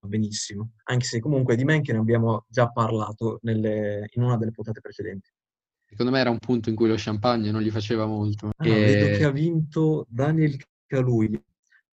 benissimo, 0.00 0.72
anche 0.84 1.04
se 1.04 1.20
comunque 1.20 1.56
di 1.56 1.64
ne 1.64 1.82
abbiamo 1.98 2.44
già 2.48 2.68
parlato 2.70 3.38
nelle, 3.42 4.06
in 4.14 4.22
una 4.22 4.36
delle 4.36 4.50
puntate 4.50 4.80
precedenti. 4.80 5.30
Secondo 5.88 6.12
me 6.12 6.20
era 6.20 6.30
un 6.30 6.38
punto 6.38 6.68
in 6.68 6.74
cui 6.74 6.88
lo 6.88 6.94
champagne 6.96 7.50
non 7.50 7.62
gli 7.62 7.70
faceva 7.70 8.06
molto. 8.06 8.50
Ah, 8.56 8.64
vedo 8.64 9.16
che 9.16 9.18
E 9.18 9.24
ha 9.24 9.30
vinto 9.30 10.06
Daniel 10.08 10.56
Kaluuya 10.86 11.40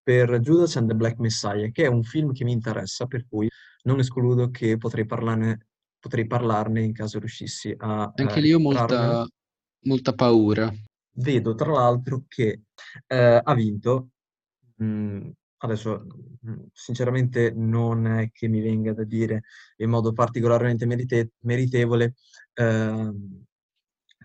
per 0.01 0.39
Judas 0.39 0.75
and 0.75 0.89
the 0.89 0.95
Black 0.95 1.19
Messiah, 1.19 1.69
che 1.69 1.83
è 1.83 1.88
un 1.88 2.03
film 2.03 2.33
che 2.33 2.43
mi 2.43 2.51
interessa, 2.51 3.05
per 3.05 3.25
cui 3.27 3.47
non 3.83 3.99
escludo 3.99 4.49
che 4.49 4.77
potrei 4.77 5.05
parlarne, 5.05 5.67
potrei 6.03 6.27
parlarne 6.27 6.83
in 6.83 6.91
caso 6.91 7.17
riuscissi 7.17 7.73
a 7.77 8.11
eh, 8.13 8.23
anche 8.23 8.41
lì 8.41 8.51
ho 8.51 8.59
molta, 8.59 9.25
molta 9.83 10.13
paura. 10.13 10.69
Vedo 11.15 11.55
tra 11.55 11.71
l'altro 11.71 12.25
che 12.27 12.63
eh, 13.07 13.41
ha 13.41 13.53
vinto, 13.53 14.09
mh, 14.75 15.29
adesso 15.59 16.05
mh, 16.41 16.53
sinceramente 16.73 17.53
non 17.55 18.05
è 18.05 18.31
che 18.33 18.49
mi 18.49 18.59
venga 18.59 18.93
da 18.93 19.05
dire 19.05 19.43
in 19.77 19.89
modo 19.89 20.11
particolarmente 20.11 20.85
merite- 20.85 21.31
meritevole 21.43 22.15
ehm, 22.55 23.45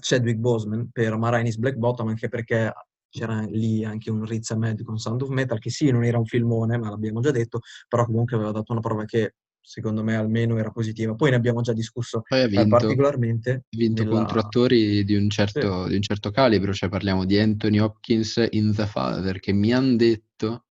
Chadwick 0.01 0.41
Boseman 0.41 0.91
per 0.91 1.17
Marainis 1.17 1.59
Black 1.59 1.77
Bottom, 1.77 2.09
anche 2.09 2.29
perché 2.29 2.73
c'era 3.09 3.41
lì 3.43 3.85
anche 3.85 4.11
un 4.11 4.25
Riz 4.25 4.51
Ahmed 4.51 4.83
con 4.83 4.99
Sound 4.99 5.23
of 5.23 5.29
Metal, 5.29 5.61
che 5.61 5.71
sì, 5.71 5.93
non 5.93 6.03
era 6.03 6.19
un 6.19 6.27
filmone, 6.27 6.77
ma 6.77 6.91
l'abbiamo 6.91 7.21
già 7.21 7.31
detto, 7.31 7.61
però 7.87 8.05
comunque 8.05 8.35
aveva 8.35 8.51
dato 8.51 8.73
una 8.73 8.81
prova 8.81 9.05
che 9.05 9.35
secondo 9.69 10.03
me 10.03 10.17
almeno 10.17 10.57
era 10.57 10.71
positiva. 10.71 11.15
Poi 11.15 11.31
ne 11.31 11.37
abbiamo 11.37 11.61
già 11.61 11.75
discusso 11.75 12.23
eh, 12.29 12.49
vinto, 12.49 12.69
particolarmente 12.69 13.51
ha 13.51 13.77
vinto 13.77 14.03
nella... 14.03 14.17
contro 14.17 14.41
attori 14.41 15.05
di 15.05 15.15
un 15.15 15.25
Sì. 15.25 15.37
certo, 15.37 15.87
di 15.87 15.95
un 15.95 16.03
certo 16.03 16.31
calibro, 16.31 16.73
cioè 16.73 16.89
parliamo 16.89 17.27
di 17.27 17.39
Anthony 17.39 17.79
Hopkins 17.79 18.47
in 18.51 18.75
The 18.75 18.87
Father, 18.87 19.39
che 19.39 19.53
mi 19.53 19.73
hanno 19.73 19.97
detto 19.97 20.65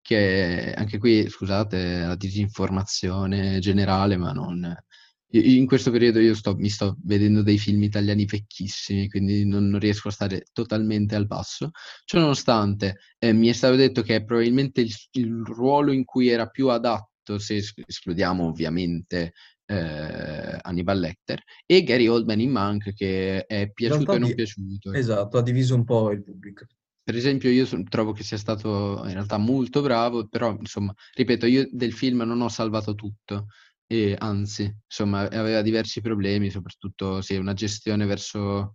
che 0.00 0.72
anche 0.76 0.98
qui, 0.98 1.28
scusate, 1.28 2.00
la 2.06 2.14
disinformazione 2.14 3.58
generale, 3.58 4.16
ma 4.16 4.30
non, 4.30 4.76
in 5.40 5.66
questo 5.66 5.90
periodo 5.90 6.20
io 6.20 6.34
sto, 6.34 6.54
mi 6.54 6.68
sto 6.68 6.96
vedendo 7.02 7.42
dei 7.42 7.58
film 7.58 7.82
italiani 7.82 8.24
vecchissimi, 8.24 9.08
quindi 9.08 9.44
non, 9.44 9.68
non 9.68 9.80
riesco 9.80 10.08
a 10.08 10.12
stare 10.12 10.44
totalmente 10.52 11.16
al 11.16 11.26
passo. 11.26 11.70
Ciononostante, 12.04 12.98
eh, 13.18 13.32
mi 13.32 13.48
è 13.48 13.52
stato 13.52 13.74
detto 13.74 14.02
che 14.02 14.16
è 14.16 14.24
probabilmente 14.24 14.82
il, 14.82 14.94
il, 15.12 15.42
ruolo 15.44 15.90
in 15.90 16.04
cui 16.04 16.28
era 16.28 16.46
più 16.46 16.68
adatto, 16.68 17.13
se 17.38 17.62
escludiamo 17.86 18.46
ovviamente 18.46 19.32
eh, 19.66 20.58
Hannibal 20.60 20.98
Lecter, 20.98 21.42
e 21.66 21.82
Gary 21.82 22.06
Oldman 22.06 22.40
in 22.40 22.50
Mank, 22.50 22.92
che 22.92 23.44
è 23.46 23.70
piaciuto 23.72 24.12
e 24.12 24.18
non 24.18 24.28
di... 24.28 24.34
piaciuto. 24.34 24.90
Ecco. 24.90 24.98
Esatto, 24.98 25.38
ha 25.38 25.42
diviso 25.42 25.74
un 25.74 25.84
po' 25.84 26.10
il 26.10 26.22
pubblico. 26.22 26.66
Per 27.02 27.14
esempio, 27.14 27.50
io 27.50 27.66
so, 27.66 27.82
trovo 27.82 28.12
che 28.12 28.22
sia 28.22 28.38
stato 28.38 29.02
in 29.04 29.12
realtà 29.12 29.36
molto 29.36 29.82
bravo, 29.82 30.26
però 30.26 30.56
insomma, 30.58 30.94
ripeto, 31.14 31.44
io 31.46 31.68
del 31.70 31.92
film 31.92 32.22
non 32.22 32.40
ho 32.40 32.48
salvato 32.48 32.94
tutto 32.94 33.48
e 33.86 34.16
anzi, 34.18 34.74
insomma, 34.86 35.28
aveva 35.28 35.60
diversi 35.60 36.00
problemi, 36.00 36.48
soprattutto 36.48 37.20
sì, 37.20 37.36
una 37.36 37.52
gestione 37.52 38.06
verso, 38.06 38.72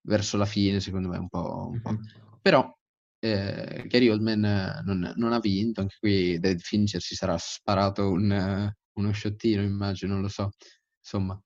verso 0.00 0.36
la 0.36 0.46
fine, 0.46 0.80
secondo 0.80 1.08
me, 1.08 1.18
un 1.18 1.28
po'. 1.28 1.68
Un 1.70 1.80
po'. 1.80 1.96
Però 2.42 2.76
eh, 3.20 3.84
Gary 3.86 4.08
Oldman 4.08 4.82
non, 4.84 5.12
non, 5.16 5.32
ha 5.32 5.38
vinto, 5.38 5.82
anche 5.82 5.96
qui 6.00 6.38
David 6.38 6.60
Fincher 6.60 7.00
si 7.00 7.14
sarà 7.14 7.36
sparato 7.38 8.10
un, 8.10 8.72
uno 8.94 9.12
sciottino, 9.12 9.62
immagino, 9.62 10.14
non 10.14 10.22
lo 10.22 10.28
so. 10.28 10.50
Insomma. 10.98 11.40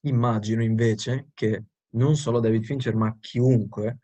Immagino 0.00 0.62
invece 0.62 1.28
che 1.34 1.64
non 1.90 2.16
solo 2.16 2.40
David 2.40 2.64
Fincher, 2.64 2.94
ma 2.94 3.16
chiunque 3.20 3.98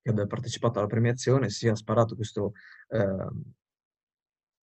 che 0.00 0.10
abbia 0.10 0.26
partecipato 0.26 0.78
alla 0.78 0.88
premiazione 0.88 1.50
sia 1.50 1.74
sparato 1.74 2.14
questo 2.14 2.52
eh, 2.88 3.26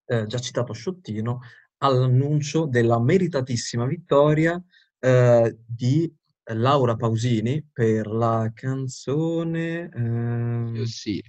eh, 0.06 0.26
già 0.26 0.40
citato 0.40 0.74
sciottino 0.74 1.40
all'annuncio 1.78 2.66
della 2.66 3.00
meritatissima 3.00 3.86
vittoria 3.86 4.62
eh, 5.00 5.58
di 5.66 6.14
Laura 6.54 6.96
Pausini 6.96 7.66
per 7.72 8.08
la 8.08 8.52
canzone... 8.54 9.90
Eh... 9.90 10.86
Sì, 10.86 11.22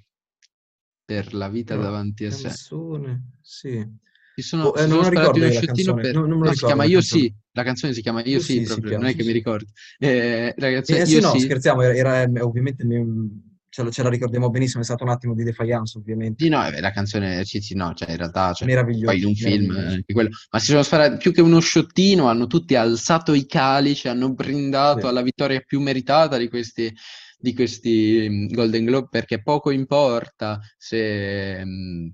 per 1.04 1.34
la 1.34 1.48
vita 1.48 1.76
davanti 1.76 2.24
a 2.24 2.30
sé. 2.30 2.48
Canzone, 2.48 3.38
sì. 3.42 4.02
Ci 4.36 4.42
sono, 4.42 4.64
oh, 4.64 4.80
eh, 4.80 4.86
non 4.86 5.08
ricordo 5.08 5.38
uno 5.38 5.50
sciottino 5.50 5.94
per... 5.94 6.14
No, 6.14 6.26
no, 6.26 6.52
si 6.52 6.64
chiama 6.64 6.84
Io 6.84 7.00
sì, 7.00 7.32
la 7.52 7.62
canzone 7.62 7.92
si 7.92 8.02
chiama 8.02 8.20
Io, 8.24 8.32
Io 8.32 8.40
sì, 8.40 8.60
sì, 8.60 8.64
proprio, 8.64 8.98
non 8.98 9.06
è 9.06 9.14
che 9.14 9.22
mi 9.22 9.32
ricordo. 9.32 9.66
Eh, 9.98 10.52
ragazzi, 10.56 10.92
eh, 10.92 11.06
sì, 11.06 11.20
no, 11.20 11.30
sì. 11.30 11.40
scherziamo, 11.40 11.82
era, 11.82 12.16
era 12.16 12.44
ovviamente 12.44 12.84
ce, 13.74 13.82
lo, 13.82 13.90
ce, 13.90 14.02
la 14.04 14.08
ricordiamo 14.08 14.50
benissimo, 14.50 14.82
è 14.82 14.84
stato 14.84 15.02
un 15.02 15.10
attimo 15.10 15.34
di 15.34 15.42
defiance 15.42 15.98
ovviamente. 15.98 16.44
Sì, 16.44 16.50
no, 16.50 16.68
la 16.68 16.90
canzone, 16.92 17.44
sì, 17.44 17.60
sì, 17.60 17.74
no, 17.74 17.92
cioè 17.94 18.10
in 18.10 18.16
realtà... 18.16 18.52
Cioè, 18.52 18.68
meraviglioso. 18.68 19.06
Poi 19.06 19.18
in 19.18 19.26
un 19.26 19.34
film, 19.34 19.76
eh, 19.76 20.12
quello, 20.12 20.30
ma 20.50 20.58
si 20.60 20.66
sono 20.66 20.82
sparati, 20.82 21.16
più 21.16 21.32
che 21.32 21.40
uno 21.40 21.58
sciottino, 21.58 22.28
hanno 22.28 22.46
tutti 22.46 22.76
alzato 22.76 23.34
i 23.34 23.46
calici, 23.46 24.06
hanno 24.06 24.32
brindato 24.32 25.00
sì. 25.00 25.06
alla 25.06 25.22
vittoria 25.22 25.60
più 25.60 25.80
meritata 25.80 26.36
di 26.36 26.48
questi, 26.48 26.92
di 27.44 27.52
questi 27.52 28.26
mm, 28.26 28.46
Golden 28.54 28.84
Globe, 28.86 29.08
perché 29.10 29.42
poco 29.42 29.70
importa 29.70 30.60
se... 30.78 31.62
Mm, 31.62 32.08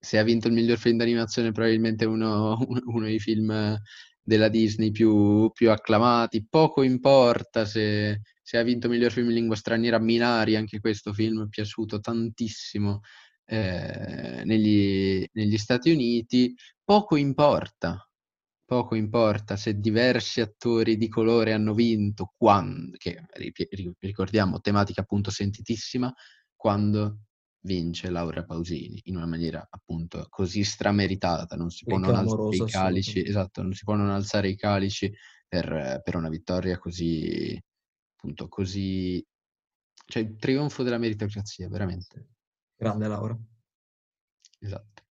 se 0.00 0.16
ha 0.16 0.22
vinto 0.22 0.46
il 0.46 0.54
miglior 0.54 0.78
film 0.78 0.96
d'animazione, 0.96 1.50
probabilmente 1.50 2.04
uno, 2.04 2.56
uno 2.86 3.04
dei 3.04 3.18
film 3.18 3.76
della 4.22 4.48
Disney 4.48 4.92
più, 4.92 5.50
più 5.52 5.70
acclamati. 5.72 6.46
Poco 6.48 6.82
importa 6.82 7.64
se, 7.64 8.20
se, 8.40 8.58
ha 8.58 8.62
vinto 8.62 8.88
miglior 8.88 9.10
film 9.10 9.28
in 9.28 9.34
lingua 9.34 9.56
straniera, 9.56 9.98
Minari, 9.98 10.54
anche 10.54 10.78
questo 10.78 11.12
film 11.12 11.44
è 11.44 11.48
piaciuto 11.48 11.98
tantissimo 11.98 13.00
eh, 13.44 14.42
negli, 14.44 15.26
negli 15.32 15.58
Stati 15.58 15.90
Uniti. 15.90 16.54
Poco 16.84 17.16
importa, 17.16 18.07
poco 18.68 18.96
importa 18.96 19.56
se 19.56 19.80
diversi 19.80 20.42
attori 20.42 20.98
di 20.98 21.08
colore 21.08 21.54
hanno 21.54 21.72
vinto, 21.72 22.34
quando, 22.36 22.98
che 22.98 23.24
ricordiamo, 24.00 24.60
tematica 24.60 25.00
appunto 25.00 25.30
sentitissima, 25.30 26.12
quando 26.54 27.20
vince 27.60 28.10
Laura 28.10 28.44
Pausini 28.44 29.00
in 29.04 29.16
una 29.16 29.24
maniera 29.24 29.66
appunto 29.70 30.26
così 30.28 30.64
strameritata, 30.64 31.56
non 31.56 31.70
si 31.70 31.86
può 31.86 31.96
non 31.96 32.14
alzare 32.14 32.56
i 32.56 32.66
calici, 32.66 33.26
esatto, 33.26 33.62
non 33.62 33.72
si 33.72 33.84
può 33.84 33.94
non 33.94 34.10
alzare 34.10 34.50
i 34.50 34.56
calici 34.56 35.10
per, 35.48 36.02
per 36.04 36.16
una 36.16 36.28
vittoria 36.28 36.76
così, 36.76 37.58
appunto, 38.16 38.48
così, 38.48 39.26
cioè 40.04 40.22
il 40.22 40.36
trionfo 40.36 40.82
della 40.82 40.98
meritocrazia, 40.98 41.70
veramente. 41.70 42.32
Grande 42.76 43.08
Laura. 43.08 43.38
Esatto. 44.58 45.04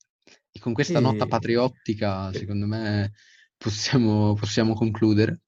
E 0.50 0.58
con 0.58 0.72
questa 0.72 0.98
e... 0.98 1.02
nota 1.02 1.28
patriottica, 1.28 2.32
secondo 2.32 2.66
me, 2.66 3.12
possiamo, 3.64 4.34
possiamo 4.34 4.74
concludere. 4.74 5.40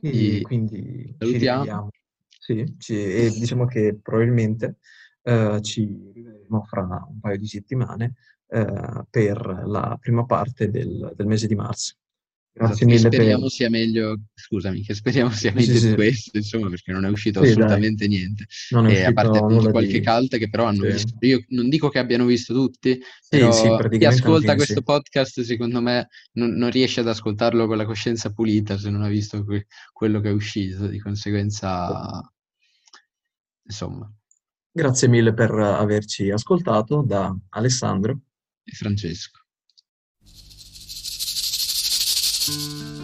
Sì, 0.00 0.38
e 0.38 0.42
quindi 0.42 1.14
salutiamo. 1.18 1.90
Sì, 2.28 2.76
ci, 2.78 2.94
e 2.94 3.30
diciamo 3.30 3.66
che 3.66 3.98
probabilmente 4.00 4.78
eh, 5.22 5.60
ci 5.62 6.10
rivedremo 6.12 6.62
fra 6.64 7.04
un 7.08 7.18
paio 7.20 7.36
di 7.36 7.46
settimane 7.46 8.14
eh, 8.48 9.04
per 9.10 9.62
la 9.66 9.96
prima 10.00 10.24
parte 10.24 10.70
del, 10.70 11.12
del 11.16 11.26
mese 11.26 11.48
di 11.48 11.54
marzo. 11.54 11.96
Grazie 12.54 12.74
esatto, 12.74 12.86
mille. 12.86 13.16
Speriamo 13.16 13.42
per... 13.42 13.50
sia 13.50 13.70
meglio, 13.70 14.20
scusami, 14.34 14.82
che 14.82 14.94
speriamo 14.94 15.30
sia 15.30 15.52
meglio 15.52 15.78
sì, 15.78 15.88
di 15.88 15.94
questo, 15.94 16.36
insomma, 16.36 16.68
perché 16.68 16.92
non 16.92 17.06
è 17.06 17.08
uscito 17.08 17.42
sì, 17.42 17.50
assolutamente 17.50 18.06
dai. 18.06 18.16
niente. 18.16 18.44
Non 18.70 18.86
è 18.88 18.92
e 18.92 19.04
a 19.04 19.12
parte 19.12 19.38
appunto 19.38 19.70
qualche 19.70 20.00
di... 20.00 20.04
cult 20.04 20.36
che 20.36 20.50
però 20.50 20.64
hanno 20.66 20.84
sì. 20.84 20.92
visto. 20.92 21.16
Io 21.20 21.44
non 21.48 21.70
dico 21.70 21.88
che 21.88 21.98
abbiano 21.98 22.26
visto 22.26 22.52
tutti, 22.52 23.00
però 23.26 23.88
chi 23.88 24.04
ascolta 24.04 24.54
questo 24.54 24.82
podcast, 24.82 25.40
secondo 25.40 25.80
me, 25.80 26.08
non, 26.32 26.50
non, 26.50 26.70
riesce 26.70 27.00
ad 27.00 27.08
ascoltarlo 27.08 27.66
con 27.66 27.78
la 27.78 27.86
coscienza 27.86 28.30
pulita 28.32 28.76
se 28.76 28.90
non 28.90 29.02
ha 29.02 29.08
visto 29.08 29.42
que- 29.44 29.66
quello 29.90 30.20
che 30.20 30.28
è 30.28 30.32
uscito. 30.32 30.86
Di 30.88 30.98
conseguenza, 30.98 32.20
insomma. 33.64 34.12
Grazie 34.70 35.08
mille 35.08 35.32
per 35.32 35.52
averci 35.52 36.30
ascoltato 36.30 37.02
da 37.02 37.34
Alessandro 37.50 38.20
e 38.62 38.72
Francesco. 38.72 39.41
Thank 42.44 42.96
you. 42.96 43.01